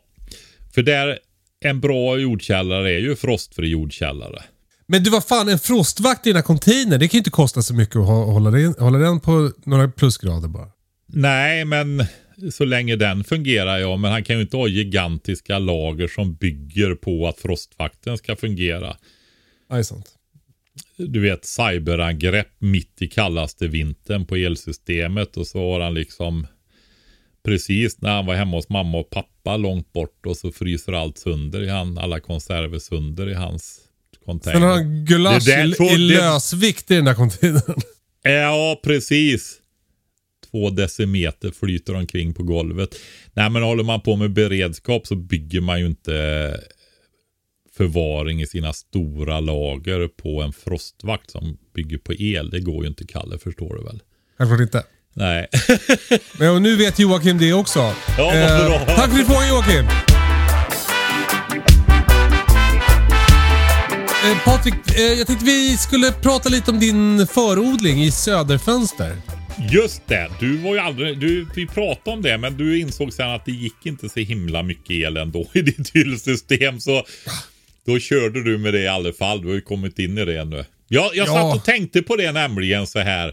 [0.75, 1.19] För där,
[1.65, 4.43] en bra jordkällare är ju frostfri jordkällare.
[4.87, 7.63] Men du vad fan, en frostvakt i den här containern, det kan ju inte kosta
[7.63, 10.69] så mycket att hå- hålla den, hålla den på några plusgrader bara.
[11.07, 12.05] Nej, men
[12.51, 13.97] så länge den fungerar ja.
[13.97, 18.97] Men han kan ju inte ha gigantiska lager som bygger på att frostvakten ska fungera.
[19.71, 20.19] Är sant.
[20.97, 26.47] Du vet cyberangrepp mitt i kallaste vintern på elsystemet och så har han liksom
[27.45, 31.19] precis när han var hemma hos mamma och pappa långt bort och så fryser allt
[31.19, 33.81] sönder i han, alla konserver sönder i hans
[34.25, 34.61] container.
[34.61, 37.81] Sen har han gulasch i, i lösvikt i den där containern.
[38.23, 39.62] Ja, precis.
[40.53, 42.89] Två decimeter flyter omkring på golvet.
[43.35, 46.61] Nej, men håller man på med beredskap så bygger man ju inte
[47.77, 52.51] förvaring i sina stora lager på en frostvakt som bygger på el.
[52.51, 54.03] Det går ju inte Kalle, förstår du väl?
[54.39, 54.83] Självklart inte.
[55.15, 55.47] Nej.
[56.39, 57.79] Men och nu vet Joakim det också.
[57.81, 58.97] Eh, Ja, vad bra.
[58.97, 59.87] tack för din fråga Joakim.
[64.25, 69.17] Eh, Patrik, eh, jag tänkte vi skulle prata lite om din förodling i Söderfönster.
[69.71, 73.31] Just det, du var ju aldrig, du, vi pratade om det men du insåg sen
[73.31, 77.05] att det gick inte så himla mycket el ändå i ditt hyllsystem så
[77.87, 79.43] då körde du med det i alla fall.
[79.43, 80.65] Du har ju kommit in i det nu.
[80.89, 81.33] Jag, jag Ja.
[81.33, 83.33] satt och tänkte på det nämligen så här.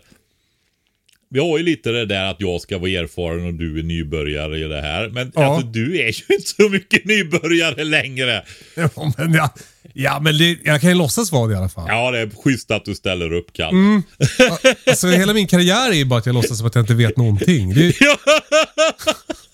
[1.31, 4.59] Vi har ju lite det där att jag ska vara erfaren och du är nybörjare
[4.59, 5.09] i det här.
[5.09, 5.43] Men Ja.
[5.45, 8.43] alltså, du är ju inte så mycket nybörjare längre.
[8.75, 9.53] Ja, men, ja,
[9.93, 11.85] ja, men det, jag kan ju låtsas vara det i alla fall.
[11.87, 13.69] Ja, det är schysst att du ställer upp Kalle.
[13.69, 14.03] Mm.
[14.87, 17.17] Alltså, hela min karriär är ju bara att jag låtsas som att jag inte vet
[17.17, 17.73] någonting.
[17.73, 17.93] Det, är-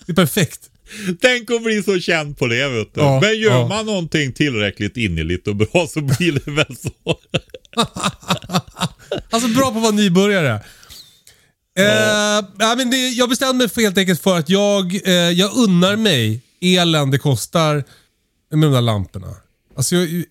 [0.06, 0.60] det är perfekt.
[1.20, 3.00] Tänk att bli så känd på det vet du.
[3.00, 3.66] Ja, Men gör ja.
[3.68, 6.90] man någonting tillräckligt innerligt och bra så blir det väl så.
[9.30, 10.60] Alltså bra på att vara nybörjare.
[11.78, 15.56] Eh, ja, men det, jag bestämde mig för helt enkelt för att jag, eh, jag
[15.56, 17.74] unnar mig elen det kostar
[18.50, 19.36] med de där lamporna.
[19.76, 20.24] Alltså jag,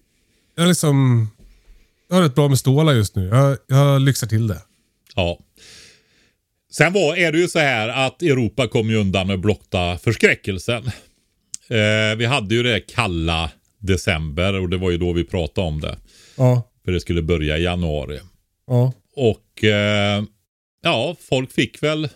[0.55, 1.27] jag liksom...
[2.09, 3.27] Jag har rätt bra med stålar just nu.
[3.27, 4.61] Jag, jag lyxar till det.
[5.15, 5.39] Ja.
[6.71, 10.83] Sen var, är det ju så här att Europa kom ju undan med blotta förskräckelsen.
[11.67, 15.81] Eh, vi hade ju det kalla december och det var ju då vi pratade om
[15.81, 15.97] det.
[16.35, 16.71] Ja.
[16.85, 18.19] För det skulle börja i januari.
[18.67, 18.93] Ja.
[19.15, 20.23] Och eh,
[20.85, 22.09] ja, folk fick väl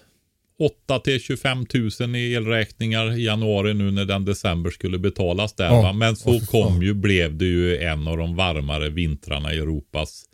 [0.60, 1.66] 8 till 25
[2.00, 5.66] 000 i elräkningar i januari nu när den december skulle betalas där.
[5.66, 5.94] Ja.
[5.94, 10.26] Men så kom ju, blev det ju en av de varmare vintrarna i Europas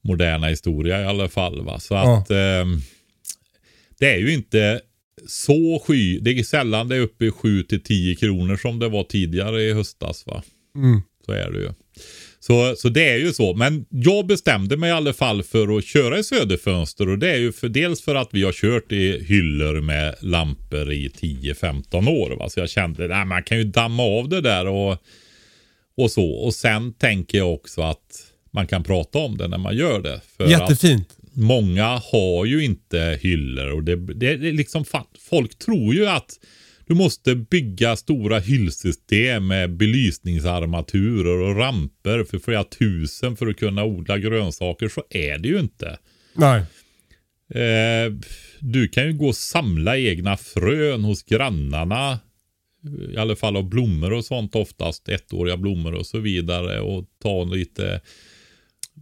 [0.00, 1.64] moderna historia i alla fall.
[1.64, 1.80] Va?
[1.80, 2.18] Så Ja.
[2.18, 2.64] att eh,
[3.98, 4.80] det är ju inte
[5.26, 6.18] så sky.
[6.20, 9.62] Det är sällan det är uppe i 7 till 10 kronor som det var tidigare
[9.62, 10.26] i höstas.
[10.26, 10.42] va.
[10.76, 11.02] Mm.
[11.26, 11.70] Så är det ju.
[12.48, 13.54] Så, så det är ju så.
[13.54, 17.36] Men jag bestämde mig i alla fall för att köra i söderfönster och det är
[17.36, 22.30] ju för, dels för att vi har kört i hyllor med lampor i 10-15 år.
[22.30, 22.48] Va?
[22.48, 24.96] Så jag kände att man kan ju damma av det där och,
[25.96, 26.30] och så.
[26.30, 30.20] Och sen tänker jag också att man kan prata om det när man gör det.
[30.36, 31.16] För att Jättefint.
[31.32, 34.84] många har ju inte hyllor och det, det, det är liksom
[35.30, 36.38] folk tror ju att
[36.88, 43.84] du måste bygga stora hyllsystem med belysningsarmaturer och ramper för flera tusen för att kunna
[43.84, 44.88] odla grönsaker.
[44.88, 45.98] Så är det ju inte.
[46.34, 46.62] Nej.
[47.54, 48.12] Eh,
[48.60, 52.18] du kan ju gå och samla egna frön hos grannarna.
[53.14, 55.08] I alla fall av blommor och sånt oftast.
[55.08, 56.80] Ettåriga blommor och så vidare.
[56.80, 58.00] Och ta lite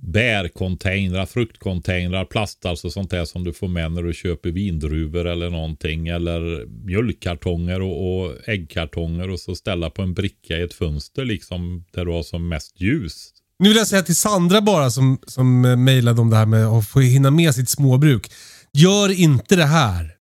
[0.01, 5.51] bärcontainrar, fruktcontainrar, plast alltså sånt där som du får med när du köper vindruvor eller
[5.51, 6.09] någonting.
[6.09, 11.85] Eller mjölkkartonger och, och äggkartonger och så ställa på en bricka i ett fönster liksom
[11.95, 13.33] där du har som mest ljus.
[13.59, 16.89] Nu vill jag säga till Sandra bara som, som mejlade om det här med att
[16.89, 18.31] få hinna med sitt småbruk.
[18.73, 20.16] Gör inte det här.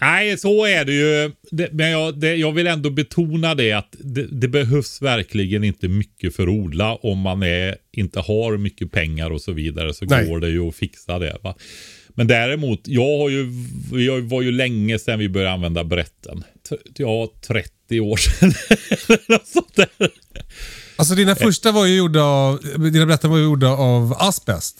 [0.00, 1.32] Nej, så är det ju.
[1.50, 5.88] Det, men jag, det, jag vill ändå betona det att det, det behövs verkligen inte
[5.88, 10.04] mycket för att odla om man är, inte har mycket pengar och så vidare så
[10.04, 10.26] Nej.
[10.26, 11.38] går det ju att fixa det.
[11.42, 11.54] Va?
[12.08, 13.52] Men däremot, jag har ju,
[13.92, 16.44] jag var ju länge sedan vi började använda brätten.
[16.96, 18.52] Ja, 30 år sedan.
[19.28, 19.88] Något sånt där.
[20.96, 22.60] Alltså dina första var ju gjorda av,
[22.92, 24.76] dina brätten var ju gjorda av asbest.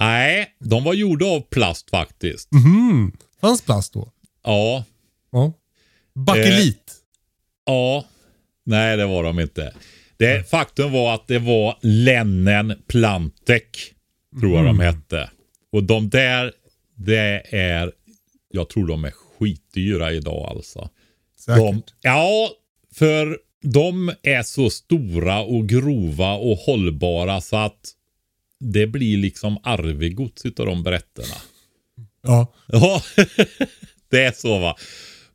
[0.00, 2.52] Nej, de var gjorda av plast faktiskt.
[2.52, 3.12] Mhm.
[3.40, 4.12] Fanns plast då?
[4.44, 4.84] Ja,
[5.32, 5.52] Ja.
[6.14, 6.94] Bakelit.
[7.66, 8.04] Ja,
[8.64, 9.74] nej det var de inte.
[10.16, 13.94] Det, faktum var att det var Lennen Plantek,
[14.40, 15.30] tror jag de hette.
[15.72, 16.52] Och de där,
[16.94, 17.92] det är,
[18.50, 20.88] jag tror de är skitdyra idag alltså.
[21.38, 21.58] Säkert.
[21.58, 22.50] De, ja,
[22.94, 27.92] för de är så stora och grova och hållbara så att
[28.60, 31.34] det blir liksom arvegods utav de berätterna.
[32.22, 32.52] Ja.
[32.66, 33.02] Ja,
[34.10, 34.76] det är så va.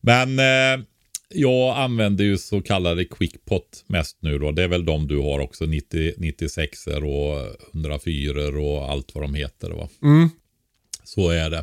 [0.02, 0.86] Men eh,
[1.30, 4.52] jag använder ju så kallade quickpot mest nu då.
[4.52, 5.66] Det är väl de du har också.
[5.66, 9.88] 90, 96 och 104 och allt vad de heter va.
[10.04, 10.30] Mm.
[11.04, 11.58] Så är det.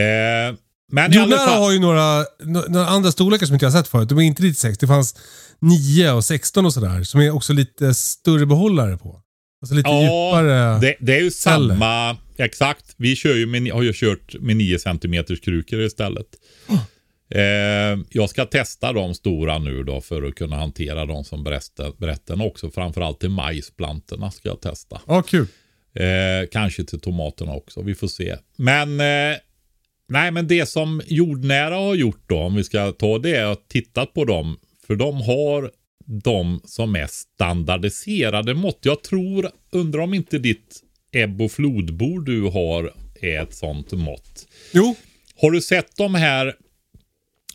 [0.00, 0.54] Eh,
[0.92, 1.58] men Jordnära fall.
[1.62, 4.08] har ju några, nå- några andra storlekar som inte jag har sett förut.
[4.08, 4.78] De är inte 96.
[4.78, 5.16] Det fanns
[5.60, 7.02] 9 och 16 och sådär.
[7.02, 9.20] Som är också lite större behållare på.
[9.62, 10.78] Alltså lite Ja, djupare.
[10.80, 11.74] det, det är ju celler.
[11.74, 12.16] samma.
[12.42, 12.94] Exakt.
[12.96, 16.26] Vi kör ju med, har ju kört med 9 cm krukor istället.
[17.34, 21.92] Eh, jag ska testa de stora nu då för att kunna hantera dem som berätten,
[21.96, 22.70] berätten också.
[22.70, 25.00] Framförallt till majsplantorna ska jag testa.
[25.06, 25.46] Ja, kul.
[25.94, 27.82] Eh, kanske till tomaterna också.
[27.82, 28.36] Vi får se.
[28.56, 29.38] Men eh,
[30.08, 34.14] nej, men det som jordnära har gjort då, om vi ska ta det och tittat
[34.14, 34.58] på dem.
[34.86, 35.70] För de har
[36.06, 38.78] de som är standardiserade mått.
[38.82, 40.82] Jag tror, undrar om inte ditt
[41.12, 44.46] ebb och flodbord du har är ett sånt mått.
[44.72, 44.96] Jo.
[45.36, 46.54] Har du sett de här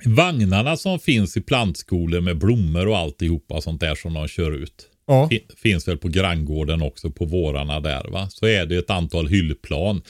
[0.06, 4.90] vagnarna som finns i plantskolor med blommor och alltihopa sånt där som de kör ut?
[5.08, 5.30] Ja.
[5.30, 8.30] Fin- Finns väl på granngården också på vårarna där va.
[8.30, 10.02] Så är det ett antal hyllplan.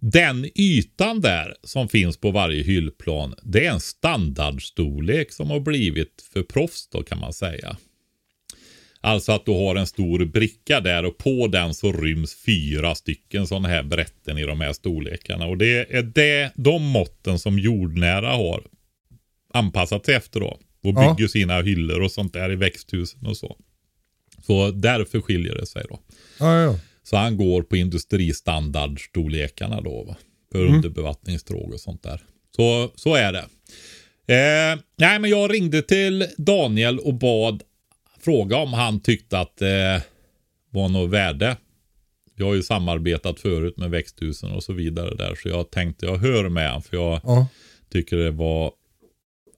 [0.00, 3.34] Den ytan där som finns på varje hyllplan.
[3.42, 7.76] Det är en standardstorlek som har blivit för proffs då kan man säga.
[9.06, 13.46] Alltså att du har en stor bricka där och på den så ryms fyra stycken
[13.46, 15.46] sådana här brätten i de här storlekarna.
[15.46, 18.62] Och det är det, de måtten som jordnära har
[19.54, 20.46] anpassat sig efter då.
[20.46, 21.14] Och Ja.
[21.16, 23.56] bygger sina hyllor och sånt där i växthusen och så.
[24.46, 26.00] Så därför skiljer det sig då.
[26.40, 26.78] Ja, ja.
[27.02, 30.04] Så han går på industristandardstorlekarna då.
[30.04, 30.16] Va?
[30.52, 32.20] För underbevattningstråg och sånt där.
[32.56, 33.44] Så, så är det.
[34.34, 37.62] Eh, nej, men jag ringde till Daniel och bad
[38.26, 40.02] fråga om han tyckte att det
[40.70, 41.56] var något värde.
[42.34, 45.34] Jag har ju samarbetat förut med växthusen och så vidare där.
[45.34, 46.82] Så jag tänkte jag hör med honom.
[46.82, 47.46] För jag ja.
[47.90, 48.72] tycker det var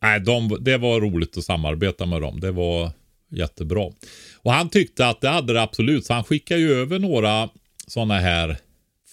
[0.03, 2.41] Nej, de, det var roligt att samarbeta med dem.
[2.41, 2.91] Det var
[3.31, 3.93] jättebra.
[4.37, 6.07] Och han tyckte att det hade det absolut.
[6.07, 7.49] Så han skickade ju över några
[7.87, 8.57] sådana här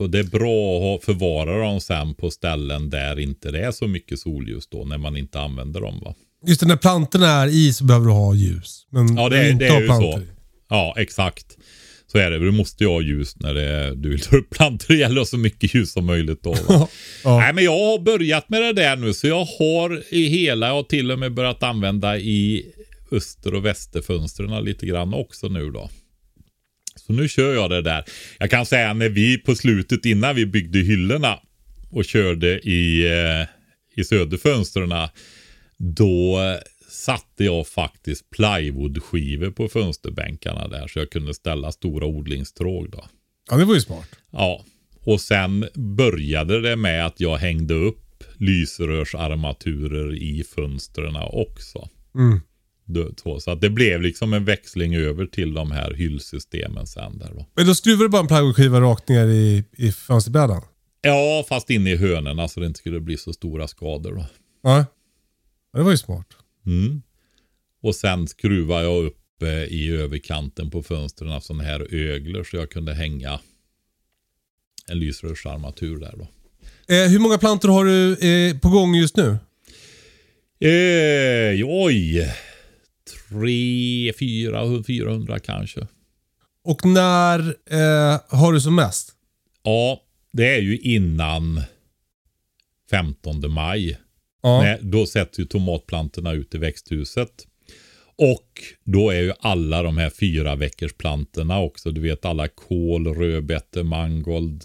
[0.00, 3.86] Så det är bra att förvara dem sen på ställen där inte det är så
[3.86, 6.14] mycket solljus då, när man inte använder dem va.
[6.46, 8.86] Just det, när plantorna är i så behöver du ha ljus.
[8.90, 10.18] Men Ja, det är, inte det är ju så.
[10.20, 10.26] i.
[10.68, 11.46] Ja, exakt.
[12.12, 12.38] Så är det.
[12.38, 14.86] Du måste ju ha ljus när är, du vill ta upp plantor.
[14.94, 16.56] Det gäller så mycket ljus som möjligt då.
[17.24, 17.38] Ja.
[17.38, 19.14] Nej, men jag har börjat med det där nu.
[19.14, 22.66] Så jag har i hela, jag har till och med börjat använda i
[23.12, 25.90] öster och västerfönstren lite grann också nu då.
[26.98, 28.04] Så nu kör jag det där.
[28.38, 31.38] Jag kan säga när vi på slutet innan vi byggde hyllorna
[31.90, 33.46] och körde i, eh,
[34.00, 35.08] i söderfönstren.
[35.76, 36.38] Då
[36.88, 43.04] satte jag faktiskt plywoodskivor på fönsterbänkarna där så jag kunde ställa stora odlingstråg då.
[43.50, 44.08] ja, det var ju smart.
[44.30, 44.64] Ja,
[45.04, 51.88] och sen började det med att jag hängde upp lysrörsarmaturer i fönstren också.
[52.14, 52.40] Mm.
[52.90, 57.30] Då- Så att det blev liksom en växling över till de här hyllsystemen sen där
[57.34, 57.46] då.
[57.54, 60.62] Men då skruvar du bara en plywoodskiva rakt ner i, i fönsterbrädan?
[61.02, 64.26] Ja, fast inne i hönorna så det inte skulle bli så stora skador då.
[64.62, 64.86] Ja.
[65.72, 66.26] Det var ju smart.
[66.66, 67.02] Mm.
[67.82, 72.70] Och sen skruvar jag upp eh, i överkanten på fönstren sådana här öglor så jag
[72.70, 73.40] kunde hänga
[74.90, 76.28] en lysrörsarmatur där då.
[76.94, 79.38] Eh, hur många plantor har du eh, på gång just nu?
[80.68, 82.34] Eh, oj.
[83.28, 85.86] Tre, fyra, 400 kanske.
[86.64, 87.38] Och när
[87.70, 89.12] eh, har du som mest?
[89.62, 90.00] Ja,
[90.32, 91.62] det är ju innan
[92.90, 93.98] 15 maj.
[94.42, 94.62] Ja.
[94.62, 97.46] Nej, då sätts ju tomatplantorna ut i växthuset.
[98.16, 101.90] Och då är ju alla de här fyra veckors plantorna också.
[101.90, 104.64] Du vet alla kål, rödbetor, mangold.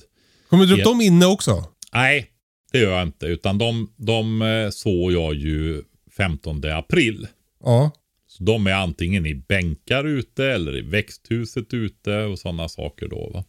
[0.50, 1.66] Kommer du upp dem inne också?
[1.94, 2.30] Nej,
[2.72, 3.26] det gör jag inte.
[3.26, 5.84] Utan de, de eh, såg jag ju
[6.18, 7.28] 15 april.
[7.64, 7.92] Ja.
[8.34, 13.30] Så de är antingen i bänkar ute eller i växthuset ute och sådana saker då.
[13.34, 13.44] Va?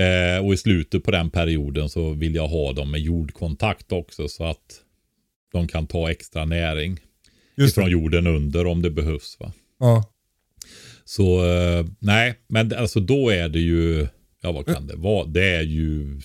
[0.00, 4.28] Eh, och i slutet på den perioden så vill jag ha dem med jordkontakt också
[4.28, 4.80] så att
[5.52, 7.00] de kan ta extra näring
[7.56, 7.90] Just ifrån det.
[7.90, 9.36] jorden under om det behövs.
[9.40, 9.52] Va?
[9.78, 10.12] Ja.
[11.04, 14.06] Så eh, nej, men alltså då är det ju,
[14.42, 15.26] ja vad kan det vara?
[15.26, 16.20] Det är ju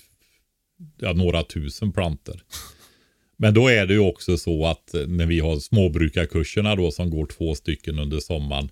[0.98, 2.42] ja, några tusen planter.
[3.44, 7.10] Men då är det ju också så att eh, när vi har småbrukarkurserna då som
[7.10, 8.68] går två stycken under sommaren.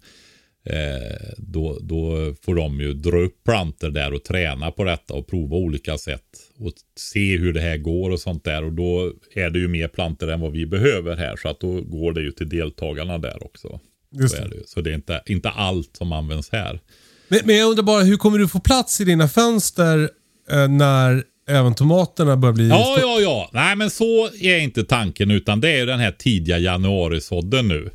[0.64, 5.26] Eh, då, då får de ju dra upp planter där och träna på detta och
[5.26, 6.22] prova olika sätt.
[6.58, 8.64] Och se hur det här går och sånt där.
[8.64, 11.36] Och då är det ju mer planter än vad vi behöver här.
[11.36, 13.80] Så att då går det ju till deltagarna där också.
[14.12, 14.48] Just Så, det.
[14.48, 14.56] det.
[14.56, 14.62] ju.
[14.66, 16.80] så det är inte, inte allt som används här.
[17.28, 20.10] Men, men jag undrar bara, hur kommer du få plats i dina fönster
[20.50, 22.68] eh, när även tomaterna börjar bli...
[22.68, 23.50] Ja, ja, ja.
[23.52, 27.90] Nej, men så är inte tanken, utan det är den här tidiga januarisådden nu.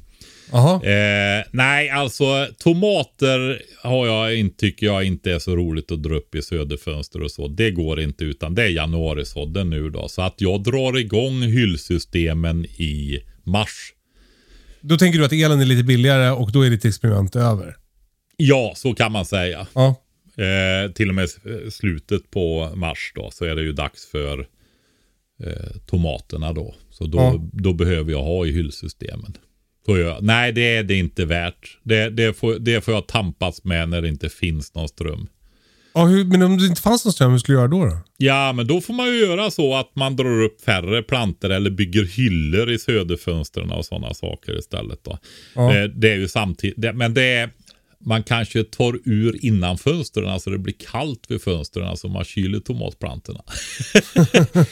[0.54, 6.36] Eh, nej, alltså tomater har jag tycker jag inte är så roligt att dra upp
[6.36, 7.48] i söderfönster och så.
[7.48, 10.08] Det går inte utan det är januarisådden nu då.
[10.08, 13.94] Så att jag drar igång hyllsystemen i mars.
[14.82, 17.76] Då tänker du att elen är lite billigare och då är ditt experiment över?
[18.38, 19.68] Ja, så kan man säga.
[19.74, 19.96] Ja.
[20.38, 21.30] Eh, till och med
[21.70, 24.40] slutet på mars då så är det ju dags för
[25.44, 26.76] eh, tomaterna då.
[26.90, 27.50] Så då, Ja.
[27.54, 29.34] då behöver jag ha i hyllsystemen.
[29.86, 31.78] Så jag, nej, det är det inte värt.
[31.84, 35.28] Det, det, får, det får jag tampas med när det inte finns någon ström.
[35.94, 37.86] ja hur, men om det inte fanns någon ström, hur skulle du göra då?
[37.86, 37.98] då?
[38.18, 41.70] Ja, men då får man ju göra så att man drar upp färre planter eller
[41.70, 45.04] bygger hyllor i söderfönstren och sådana saker istället.
[45.04, 45.18] Då.
[45.56, 45.76] Ja.
[45.78, 47.50] Eh, Det är ju samtidigt, men det är,
[48.00, 52.60] man kanske tar ur innan fönstren så det blir kallt vid fönstren så man kyler
[52.60, 53.44] tomatplantorna.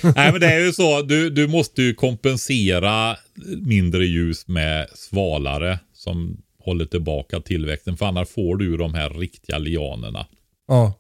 [0.16, 3.18] Nej men det är ju så, du, du måste ju kompensera
[3.62, 9.10] mindre ljus med svalare som håller tillbaka tillväxten för annars får du ju de här
[9.10, 10.28] riktiga lianerna.
[10.68, 10.94] Ja.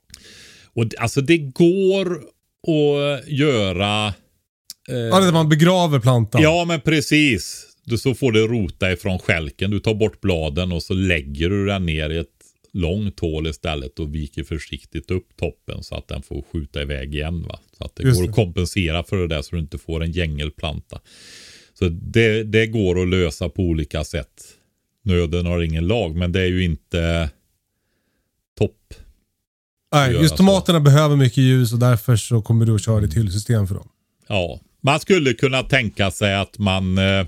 [0.74, 2.16] Och alltså det går
[2.68, 4.08] att göra...
[4.90, 6.42] Eh, ja, det man begraver plantan.
[6.42, 7.75] ja men precis.
[7.86, 9.72] Du så får det rota ifrån skälken.
[9.72, 12.28] Du tar bort bladen och så lägger du den ner i ett
[12.74, 17.44] långt hål istället och viker försiktigt upp toppen så att den får skjuta iväg igen.
[17.44, 17.60] Va?
[17.78, 18.30] Så att det Just går det.
[18.30, 21.00] att kompensera för det där så du inte får en gängelplanta.
[21.80, 24.44] Så det, det går att lösa på olika sätt.
[25.04, 27.30] Nöden har ingen lag men det är ju inte
[28.58, 28.94] topp.
[29.94, 30.38] Nej, just så.
[30.38, 33.90] tomaterna behöver mycket ljus och därför så kommer du att köra ditt hyllsystem för dem.
[34.28, 37.26] Ja, man skulle kunna tänka sig att man eh,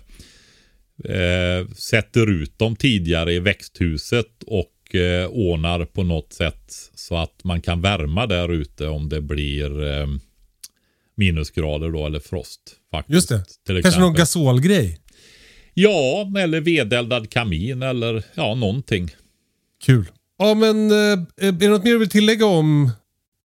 [1.04, 7.44] eh, sätter ut dem tidigare i växthuset och eh, ordnar på något sätt så att
[7.44, 10.08] man kan värma där ute om det blir eh,
[11.16, 12.62] minusgrader då eller frost.
[12.92, 13.82] Faktiskt, Just det.
[13.82, 15.00] Kanske någon gasolgrej.
[15.74, 19.16] Ja, eller vedeldad kamin eller ja, någonting.
[19.86, 20.06] Kul.
[20.38, 22.92] Ja, men eh, är det något mer du vill tillägga om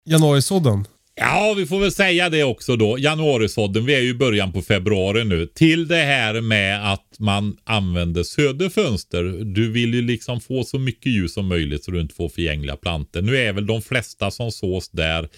[0.06, 0.86] januarisådden?
[1.24, 2.99] Ja, vi får väl säga det också då.
[2.99, 5.47] Januarisådden, vi är ju i början på februari nu.
[5.47, 9.24] Till det här med att man använder söderfönster.
[9.43, 12.76] Du vill ju liksom få så mycket ljus som möjligt så du inte får förgängliga
[12.76, 13.22] plantor.
[13.22, 15.30] Nu är väl de flesta som sås där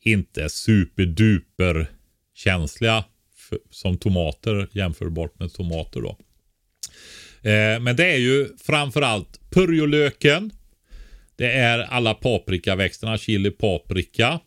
[0.00, 1.86] inte superduper
[2.34, 3.04] känsliga
[3.36, 6.16] för, som tomater jämförbart med tomater då.
[7.50, 10.50] Eh, men det är ju framförallt purjolöken.
[11.36, 14.40] Det är alla paprikaväxterna, chili paprika.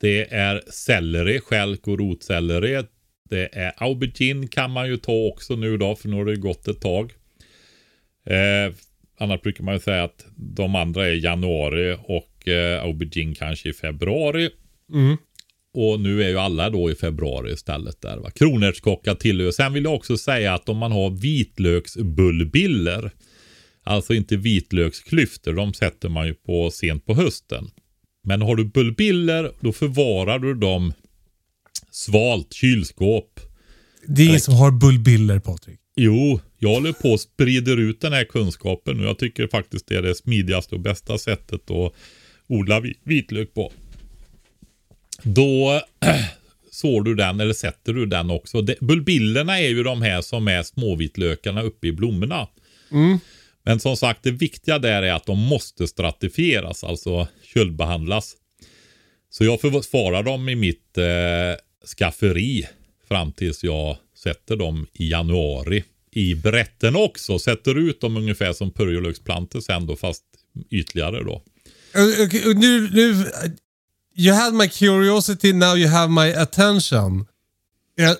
[0.00, 2.82] Det är selleri, stjälk och rotselleri.
[3.30, 6.68] Det är aubergine kan man ju ta också nu då, för nu har det gått
[6.68, 7.12] ett tag.
[8.26, 8.74] Eh,
[9.18, 13.72] annars brukar man ju säga att de andra är januari och eh, aubergine kanske i
[13.72, 14.50] februari.
[14.92, 15.16] Mm.
[15.74, 18.30] Och nu är ju alla då i februari istället där va.
[18.30, 19.50] Kronärtskocka tillhör.
[19.50, 23.10] Sen vill jag också säga att om man har vitlöksbullbiller.
[23.82, 25.52] Alltså inte vitlöksklyftor.
[25.52, 27.70] De sätter man ju på sent på hösten.
[28.26, 30.92] Men har du bullbiller då förvarar du dem
[31.90, 33.40] svalt kylskåp.
[34.06, 35.78] Det är ingen som har bullbiller, Patrik.
[35.96, 39.96] Jo, jag håller på och sprider ut den här kunskapen och jag tycker faktiskt det
[39.96, 41.92] är det smidigaste och bästa sättet att
[42.46, 43.72] odla vi- vitlök på.
[45.22, 45.80] Då
[46.70, 48.62] sår du den eller sätter du den också.
[48.80, 52.46] Bulbillerna är ju de här som är småvitlökarna uppe i blommorna.
[53.66, 58.36] Men som sagt, det viktiga där är att de måste stratifieras, alltså köldbehandlas.
[59.30, 61.04] Så jag förvarar dem i mitt eh,
[61.98, 62.68] skafferi
[63.08, 65.84] fram tills jag sätter dem i januari.
[66.10, 67.38] I brätten också.
[67.38, 70.24] Sätter ut dem ungefär som purjolöksplantor sen då, fast
[70.70, 71.42] ytligare då.
[71.94, 73.50] Eh, okay, nu, nu, eh,
[74.16, 77.26] you had my curiosity, now you have my attention.
[77.94, 78.16] Ja,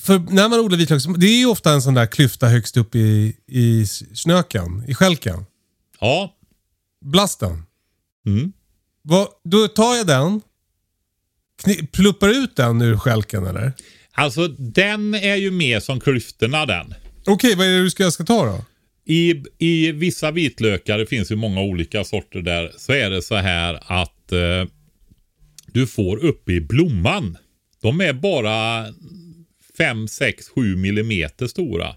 [0.00, 2.94] för när man odlar vitlök, det är ju ofta en sån där klyfta högst upp
[2.94, 5.44] i, i snöken, i skälken.
[6.00, 6.34] Ja,
[7.04, 7.62] Blasten.
[8.26, 8.52] mm.
[9.02, 10.40] Vad, då tar jag den,
[11.92, 13.72] pluppar ut den ur skälken eller?
[14.12, 16.94] alltså den är ju mer som klyftorna den.
[17.26, 18.64] Okej, vad är det du ska, jag ska ta då?
[19.12, 23.34] I, I vissa vitlökar, det finns ju många olika sorter där, så är det så
[23.34, 24.70] här att eh,
[25.66, 27.38] du får uppe i blomman.
[27.82, 28.86] De är bara
[29.76, 31.94] 5, 6, 7 millimeter stora.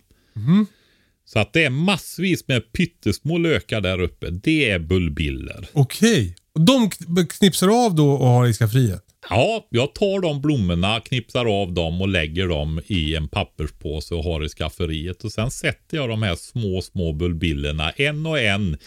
[1.25, 4.29] Så att det är massvis med pyttesmå lökar där uppe.
[4.29, 5.67] Det är bullbiller.
[5.73, 6.35] Okej.
[6.53, 6.89] Och de
[7.29, 9.01] knipsar av då och har i skafferiet?
[9.29, 14.23] Ja, jag tar de blommorna, knipsar av dem och lägger dem i en papperspåse och
[14.23, 15.23] har i skafferiet.
[15.23, 18.77] Och sen sätter jag de här små, små bulbillerna en och en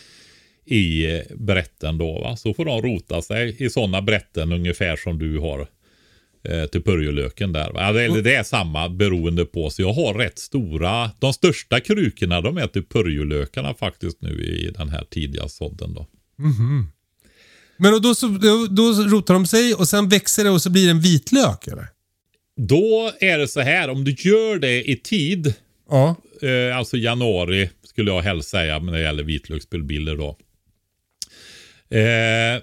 [0.65, 2.21] i eh, brätten då.
[2.21, 2.37] Va?
[2.37, 5.67] Så får de rota sig i sådana brätten ungefär som du har
[6.49, 7.99] eh, till purjolöken där.
[7.99, 9.71] Eller det är samma beroende på.
[9.71, 14.71] Så jag har rätt stora, de största krukorna de är till purjolökarna faktiskt nu i
[14.79, 16.07] den här tidiga sådden då.
[17.77, 20.71] Men då, då, så- då, då rotar de sig och sen växer det och så
[20.71, 21.87] blir det en vitlök eller?
[22.57, 25.55] Då är det så här, om du gör det i tid,
[25.91, 26.17] Ja.
[26.43, 30.37] eh, alltså januari skulle jag helst säga när det gäller vitlöksbulbiller då.
[31.97, 32.63] Eh,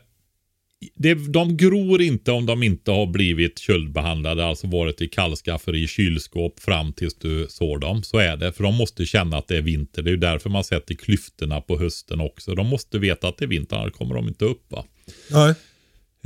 [0.96, 5.88] det, de gror inte om de inte har blivit köldbehandlade, alltså varit i kallskaffer i
[5.88, 8.04] kylskåp fram tills du sår dem.
[8.04, 10.02] Så är det, för de måste känna att det är vinter.
[10.02, 12.56] Det är ju därför man sätter klyftorna på hösten också.
[12.56, 14.72] De måste veta att det är vinter, annars kommer de inte upp.
[14.72, 14.86] Va?
[15.32, 15.56] Nej.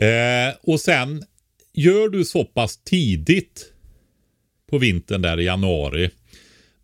[0.10, 1.24] Eh, och sen
[1.74, 3.74] gör du så pass tidigt
[4.70, 6.10] på vintern där i januari.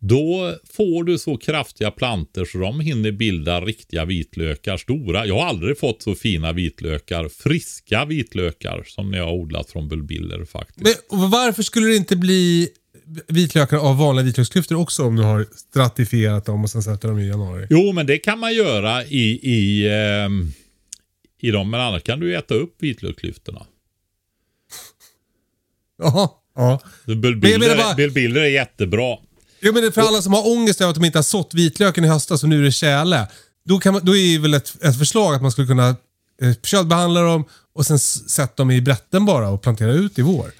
[0.08, 5.26] Då får du så kraftiga planter så de hinner bilda riktiga vitlökar stora.
[5.26, 9.88] Jag har aldrig fått så fina vitlökar, friska vitlökar som när jag har odlat från
[9.88, 11.00] bulbiller faktiskt.
[11.10, 12.68] Men varför skulle det inte bli
[13.28, 17.28] vitlökar av vanliga vitlöksklyftor också om du har stratifierat dem och sen sätter dem i
[17.28, 17.66] januari?
[17.70, 20.52] Jo, men det kan man göra i, i, ehm,
[21.40, 23.66] i dem, men annars kan du äta upp vitlöksklyftorna.
[25.98, 26.28] Jaha.
[26.54, 26.80] Ja.
[27.06, 29.16] Bulbiller, bara- bulbiller är jättebra.
[29.60, 31.54] Ja, men det är för alla som har ångest över att de inte har sått
[31.54, 33.28] vitlöken i höstas och nu är det tjäle.
[33.64, 35.88] Då, kan man, då är väl ett, ett förslag att man skulle kunna
[36.42, 37.44] eh, köldbehandla dem
[37.74, 40.50] och sen sätta dem i brätten bara och plantera ut i vår.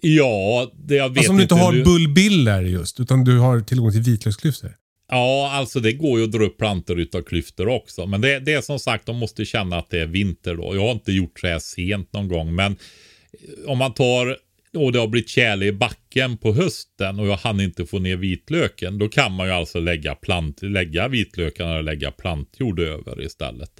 [0.00, 3.60] Ja, det jag vet Alltså om du inte har nu- bulbiller just, utan du har
[3.60, 4.76] tillgång till vitlöksklyftor.
[5.10, 8.06] Ja, alltså det går ju att dra upp plantor utav klyftor också.
[8.06, 10.74] Men det, det är som sagt, de måste känna att det är vinter då.
[10.76, 12.76] Jag har inte gjort så här sent någon gång, men
[13.66, 14.36] om man tar
[14.76, 18.16] och det har blivit tjäle i backen på hösten och jag hann inte få ner
[18.16, 18.98] vitlöken.
[18.98, 23.72] Då kan man ju alltså lägga, plant, lägga vitlökarna och lägga plantjord över istället.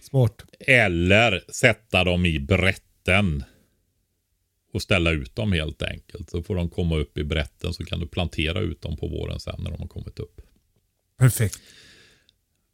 [0.00, 0.44] Smart.
[0.60, 3.44] Eller sätta dem i brätten.
[4.72, 6.30] Och ställa ut dem helt enkelt.
[6.30, 9.40] Så får de komma upp i brätten så kan du plantera ut dem på våren
[9.40, 10.40] sen när de har kommit upp.
[11.18, 11.60] Perfekt.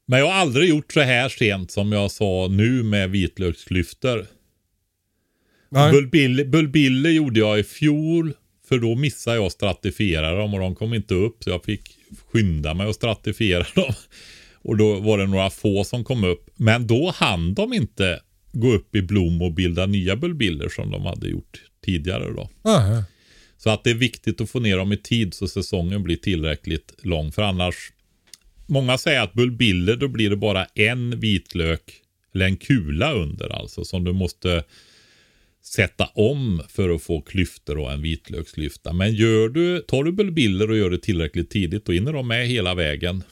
[0.07, 4.26] Men jag har aldrig gjort så här sent som jag sa nu med vitlöksklyftor.
[5.72, 8.32] Bulbille, bulbille gjorde jag i fjol.
[8.68, 11.44] För då missade jag att stratifiera dem och de kom inte upp.
[11.44, 11.98] Så jag fick
[12.32, 13.94] skynda mig att stratifiera dem.
[14.54, 16.50] Och då var det några få som kom upp.
[16.56, 18.20] Men då hann de inte
[18.52, 22.48] gå upp i blom och bilda nya bulbiller som de hade gjort tidigare då.
[22.70, 23.04] Aha.
[23.58, 26.94] Så att det är viktigt att få ner dem i tid så säsongen blir tillräckligt
[27.02, 27.32] lång.
[27.32, 27.92] För annars,
[28.66, 31.82] många säger att bulbiller då blir det bara en vitlök,
[32.34, 34.64] eller en kula under alltså, som du måste
[35.62, 38.92] sätta om för att få klyftor och en vitlöksklyfta.
[38.92, 42.46] Men gör du, tar du bulbiller och gör det tillräckligt tidigt, då hinner de med
[42.48, 43.24] hela vägen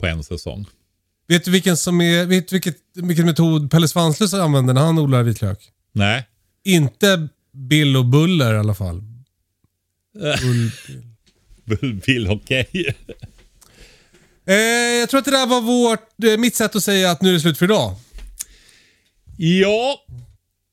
[0.00, 0.66] på en säsong.
[1.28, 4.98] Vet du vilken som är, vet du vilket, vilken metod Pelle Svanslös använder när han
[4.98, 5.58] odlar vitlök?
[5.92, 6.26] Nej,
[6.64, 9.02] Inte Bill och Buller i alla fall.
[10.42, 10.70] Bull,
[11.64, 12.94] bulbill, okej.
[14.46, 14.54] eh,
[15.00, 17.32] jag tror att det där var vårt, eh, mitt sätt att säga att nu är
[17.32, 17.96] det slut för idag.
[19.36, 20.04] Ja,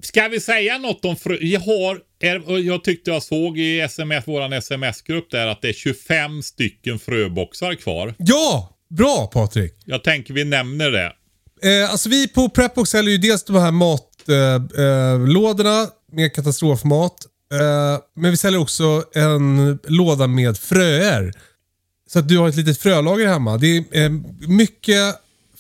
[0.06, 1.38] ska vi säga något om frö?
[1.42, 2.02] Jag, har,
[2.60, 7.76] jag tyckte jag såg i SMS, våran sms-grupp där att det är 25 stycken fröboxar
[7.76, 8.16] kvar.
[8.18, 8.70] Ja!
[8.90, 9.74] Bra Patrik!
[9.86, 11.14] Jag tänker vi nämner det.
[11.64, 17.26] Eh, alltså vi på Prepbox säljer ju dels de här matlådorna eh, lådorna med katastrofmat.
[17.54, 21.34] Eh, men vi säljer också en låda med fröer.
[22.10, 23.58] Så att du har ett litet frölager hemma.
[23.58, 24.12] Det är eh,
[24.48, 25.16] mycket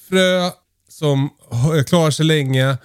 [0.10, 0.50] frö
[0.90, 1.30] som
[1.88, 2.78] klarar sig länge.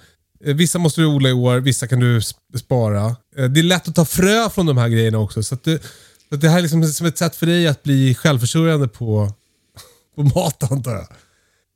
[0.45, 3.15] Eh, vissa måste du odla i år, vissa kan du sp- spara.
[3.37, 5.43] Eh, det är lätt att ta frö från de här grejerna också.
[5.43, 5.81] Så, det,
[6.29, 9.33] så det här är liksom som ett sätt för dig att bli självförsörjande på,
[10.15, 11.07] på mat antar jag.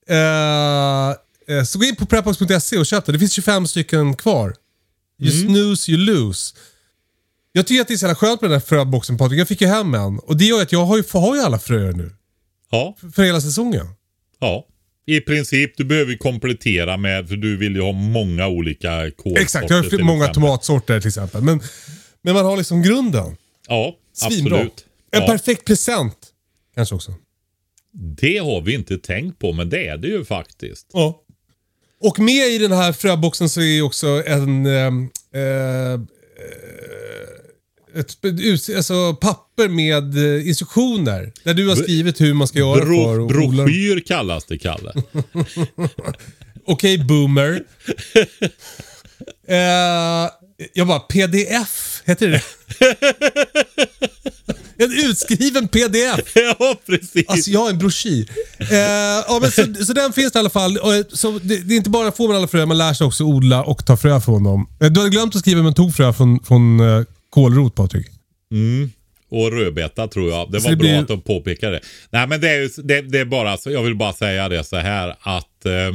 [0.07, 3.11] Eh, så gå in på prepbox.se och köp det.
[3.11, 4.56] Det finns 25 stycken kvar.
[5.22, 6.56] You snooze, you lose.
[7.52, 9.40] Jag tycker att det är så jävla skönt med den här fröboxen Patrik.
[9.40, 10.19] Jag fick ju hem en.
[10.19, 12.11] Och det gör att jag har ju, har ju alla fröer nu.
[12.72, 13.88] Ja, För hela säsongen.
[14.40, 14.68] ja.
[15.05, 19.41] I princip, du behöver komplettera med, för du vill ju ha många olika kolsorter.
[19.41, 20.34] Exakt, jag har många exempel.
[20.43, 21.41] tomatsorter till exempel.
[21.41, 21.61] Men,
[22.21, 23.38] men man har liksom grunden.
[23.67, 24.55] Ja, Svinbra.
[24.55, 24.85] absolut.
[25.11, 26.17] En Ja, perfekt present.
[26.75, 27.13] Kanske också.
[28.17, 30.88] det har vi inte tänkt på, men det är det ju faktiskt.
[30.93, 31.19] Ja.
[31.99, 34.65] Och med i den här fröboxen så är ju också en...
[34.65, 36.01] ehm, eh,
[37.95, 41.32] ett alltså papper med eh, instruktioner.
[41.44, 42.86] Där du har skrivit hur man ska göra för
[43.28, 43.64] Bro, odla.
[43.64, 44.94] broschyr kallas det, Kalle.
[46.65, 47.52] Okej, boomer.
[49.48, 50.30] eh,
[50.74, 52.41] jag bara, pdf, heter det
[54.78, 56.32] En utskriven pdf.
[56.36, 57.26] ja, precis.
[57.28, 58.30] Alltså jag har en broschyr.
[58.60, 58.78] Eh,
[59.28, 60.78] ja, men så, så den finns i alla fall.
[60.78, 63.24] Eh, så det, det är inte bara får man alla frö, man lär sig också
[63.24, 64.68] odla och ta frö från dem.
[64.82, 66.80] Eh, du hade glömt att skriva men tog frö från, från
[67.34, 68.07] kålrot Patrik.
[69.30, 70.51] Och rödbeta tror jag.
[70.51, 71.81] Det Så var det bra blir- att de påpekade det.
[72.10, 74.77] Nej men det är, det, det är bara så, jag vill bara säga det så
[74.77, 75.91] här att eh,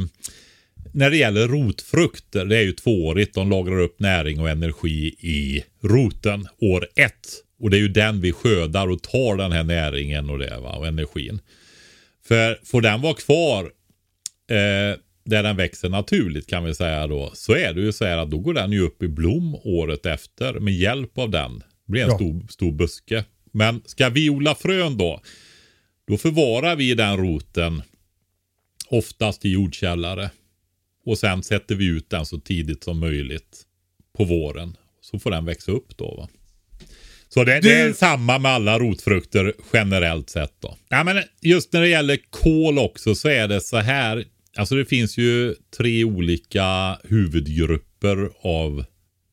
[0.93, 3.33] när det gäller rotfrukter, det är ju tvåårigt.
[3.35, 7.27] De lagrar upp näring och energi i roten år ett.
[7.61, 10.75] Och det är ju den vi skördar och tar den här näringen och det va,
[10.75, 11.39] och energin.
[12.27, 13.63] För får den vara kvar
[14.51, 17.31] eh, där den växer naturligt kan vi säga då.
[17.33, 20.05] Så är det ju så här att då går den ju upp i blom året
[20.05, 21.59] efter med hjälp av den.
[21.59, 22.15] Det blir en Ja.
[22.15, 23.23] stor, stor buske.
[23.51, 25.21] Men ska vi odla frön då?
[26.07, 27.81] Då förvarar vi den roten
[28.89, 30.29] oftast i jordkällare.
[31.05, 33.61] Och sen sätter vi ut den så tidigt som möjligt
[34.17, 34.77] på våren.
[35.01, 36.29] Så får den växa upp då va.
[37.29, 40.77] Så det, det är Du- samma med alla rotfrukter generellt sett då.
[40.89, 44.25] Ja, men just när det gäller kål också så är det så här.
[44.59, 48.85] Alltså det finns ju tre olika huvudgrupper av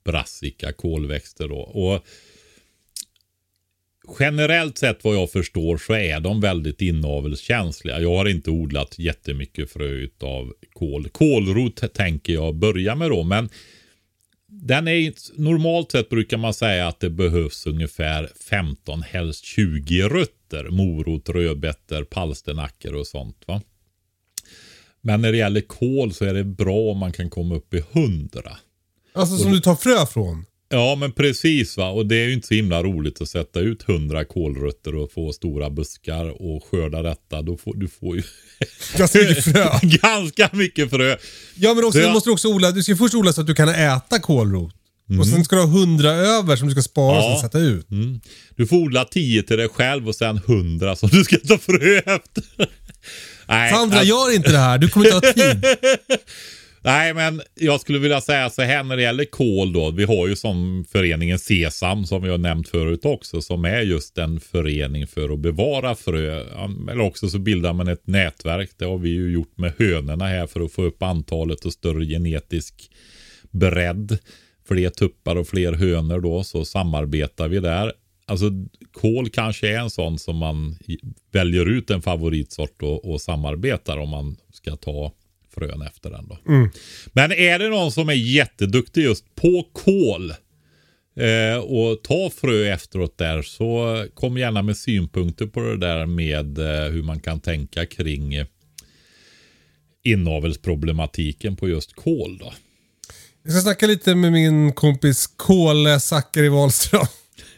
[0.04, 1.58] brassica kolväxter då.
[1.58, 2.04] Och
[4.20, 8.00] generellt sett vad jag förstår så är de väldigt inavelskänsliga.
[8.00, 11.08] Jag har inte odlat jättemycket frö utav kål.
[11.08, 13.48] Kålrot tänker jag börja med då, men
[14.46, 20.70] den är normalt sett brukar man säga att det behövs ungefär 15, helst 20 rötter.
[20.70, 23.44] Morot, rödbetor, palsternackor och sånt.
[23.46, 23.62] va.
[25.02, 27.82] Men när det gäller kål så är det bra om man kan komma upp i
[27.92, 28.40] 100.
[29.14, 30.44] Alltså som du tar frö från.
[30.68, 31.90] Ja men precis va.
[31.90, 35.32] Och det är ju inte så himla roligt att sätta ut 100 kålrötter och få
[35.32, 37.42] stora buskar och skörda detta.
[37.42, 38.22] Då får du får ju
[38.96, 39.68] Ganska mycket frö.
[39.82, 41.16] ganska mycket frö.
[41.54, 43.46] Ja men också, Så du jag- måste också odla, du ska först odla så att
[43.46, 44.72] du kan äta kålrot.
[45.20, 47.38] Och sen ska du ha hundra över som du ska spara och Ja.
[47.40, 47.90] sen sätta ut.
[47.90, 48.20] Mm.
[48.56, 51.98] Du får odla 10 till dig själv och sen 100 som du ska ta frö
[51.98, 52.44] efter.
[53.48, 54.78] Nej, Sandra, alltså- gör inte det här.
[54.78, 55.64] Du kommer inte ha tid.
[56.82, 59.90] Nej, men jag skulle vilja säga så här när det gäller kol då.
[59.90, 63.42] Vi har ju som föreningen Sesam som vi har nämnt förut också.
[63.42, 66.40] Som är just en förening för att bevara frö.
[66.90, 68.70] Eller också så bildar man ett nätverk.
[68.78, 72.04] Det har vi ju gjort med hönorna här för att få upp antalet och större
[72.06, 72.74] genetisk
[73.50, 74.18] bredd.
[74.68, 77.92] Fler tuppar och fler hönor då så samarbetar vi där.
[78.28, 78.50] Alltså
[78.92, 80.78] kol kanske är en sån som man
[81.32, 85.12] väljer ut en favoritsort och, och samarbetar om man ska ta
[85.54, 86.38] frön efter den då.
[87.12, 90.30] Men är det någon som är jätteduktig just på kol
[91.16, 96.58] eh, och ta frö efteråt där så kom gärna med synpunkter på det där med
[96.58, 98.46] eh, hur man kan tänka kring eh,
[100.04, 102.52] inavelsproblematiken på just kol då.
[103.42, 107.06] Jag ska snacka lite med min kompis Kåle Zackari Wahlström.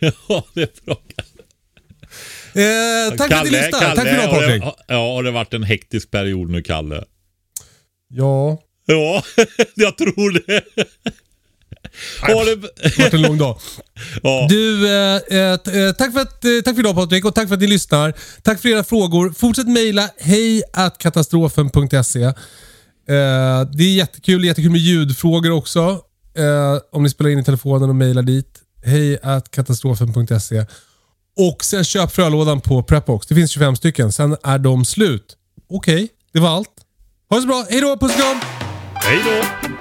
[0.29, 1.01] ja, det är bra.
[2.55, 3.95] Eh, tack för att ni lyssnade.
[3.97, 4.85] Tack för idag har det- Patrik.
[4.89, 7.05] Ja, har det varit en hektisk period nu Kalle?
[8.09, 8.59] Ja,
[8.91, 9.23] Ja,
[9.75, 10.63] jag tror det.
[12.21, 12.57] Har det...
[12.99, 13.59] varit en lång dag.
[14.23, 14.47] Ja.
[14.49, 17.55] Du, eh, eh, eh, tack, för att, eh, tack för idag Patrik och tack för
[17.55, 18.15] att ni lyssnar.
[18.43, 19.31] Tack för era frågor.
[19.31, 20.63] Fortsätt mejla hej
[20.99, 22.23] katastrofen.se.
[22.23, 22.33] Eh,
[23.73, 25.81] det är jättekul, jättekul med ljudfrågor också.
[26.39, 28.58] Eh, om ni spelar in i telefonen och mejlar dit.
[28.85, 29.19] Hej
[29.51, 30.67] katastrofen.se.
[31.37, 33.27] Och sen köp frölådan på Prepbox.
[33.27, 34.13] Det finns 25 stycken.
[34.13, 35.37] Sen är de slut.
[35.71, 36.71] Okej, det var allt.
[37.31, 37.67] Ha det så bra.
[37.71, 38.41] Hej då, puss och kram!
[38.95, 39.78] Hej då!